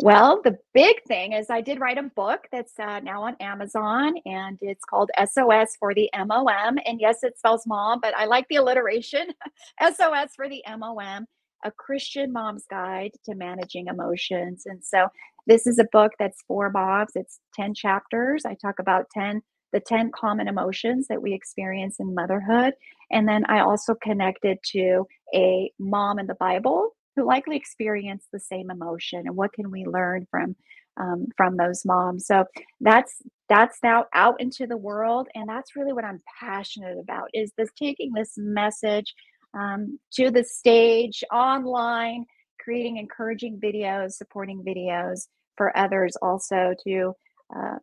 [0.00, 4.14] Well, the big thing is I did write a book that's uh, now on Amazon
[4.26, 6.78] and it's called SOS for the MOM.
[6.86, 9.28] And yes, it spells mom, but I like the alliteration
[9.82, 11.26] SOS for the MOM,
[11.64, 14.62] a Christian mom's guide to managing emotions.
[14.66, 15.08] And so
[15.48, 18.44] this is a book that's for moms, it's 10 chapters.
[18.44, 19.42] I talk about 10
[19.72, 22.72] the 10 common emotions that we experience in motherhood.
[23.10, 28.40] And then I also connected to a mom in the Bible who likely experience the
[28.40, 30.56] same emotion and what can we learn from
[30.98, 32.44] um, from those moms so
[32.80, 37.52] that's that's now out into the world and that's really what i'm passionate about is
[37.56, 39.14] this taking this message
[39.54, 42.24] um, to the stage online
[42.60, 47.12] creating encouraging videos supporting videos for others also to
[47.56, 47.76] uh,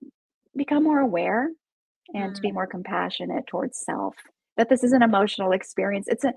[0.55, 1.49] become more aware
[2.13, 2.36] and mm.
[2.36, 2.53] to be mm.
[2.53, 4.15] more compassionate towards self
[4.57, 6.07] that this is an emotional experience.
[6.07, 6.33] It's a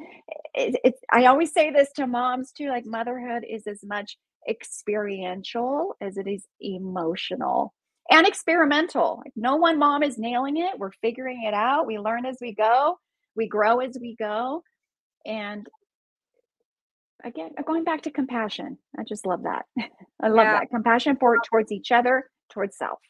[0.55, 4.17] it, it's i always say this to moms too like motherhood is as much
[4.49, 7.75] experiential as it is emotional
[8.11, 9.21] and experimental.
[9.25, 10.79] Like no one mom is nailing it.
[10.79, 11.87] We're figuring it out.
[11.87, 12.99] We learn as we go.
[13.37, 14.63] We grow as we go.
[15.27, 15.67] And
[17.25, 19.67] again going back to compassion i just love that.
[20.23, 20.61] I love yeah.
[20.61, 20.71] that.
[20.71, 23.01] Compassion for towards each other towards self.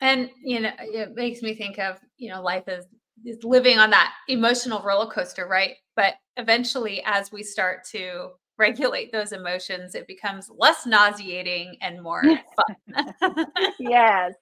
[0.00, 2.86] And you know it makes me think of you know life is
[3.24, 5.74] is living on that emotional roller coaster, right?
[5.94, 12.22] But eventually, as we start to regulate those emotions, it becomes less nauseating and more
[12.22, 13.46] fun.
[13.78, 14.34] yes.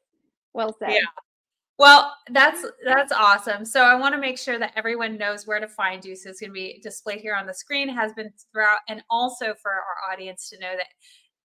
[0.52, 0.92] Well said.
[0.92, 1.00] Yeah.
[1.76, 3.64] Well, that's that's awesome.
[3.64, 6.14] So I want to make sure that everyone knows where to find you.
[6.14, 9.54] So it's going to be displayed here on the screen, has been throughout, and also
[9.60, 10.86] for our audience to know that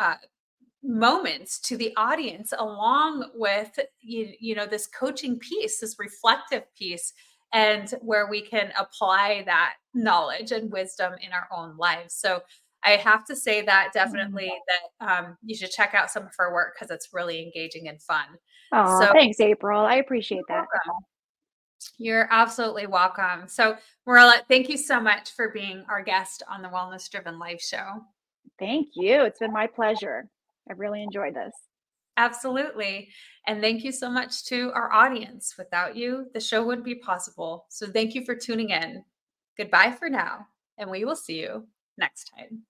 [0.00, 0.14] uh,
[0.82, 7.12] moments to the audience along with you, you know this coaching piece this reflective piece
[7.52, 12.40] and where we can apply that knowledge and wisdom in our own lives so
[12.84, 14.52] i have to say that definitely
[15.00, 18.00] that um, you should check out some of her work because it's really engaging and
[18.02, 18.26] fun
[18.72, 21.04] oh so, thanks april i appreciate that welcome.
[21.96, 23.46] You're absolutely welcome.
[23.46, 23.76] So,
[24.06, 28.02] Mirella, thank you so much for being our guest on the Wellness Driven Life Show.
[28.58, 29.22] Thank you.
[29.22, 30.28] It's been my pleasure.
[30.68, 31.52] I really enjoyed this.
[32.18, 33.08] Absolutely.
[33.46, 35.54] And thank you so much to our audience.
[35.56, 37.64] Without you, the show wouldn't be possible.
[37.70, 39.04] So, thank you for tuning in.
[39.56, 40.46] Goodbye for now,
[40.76, 41.66] and we will see you
[41.96, 42.64] next time.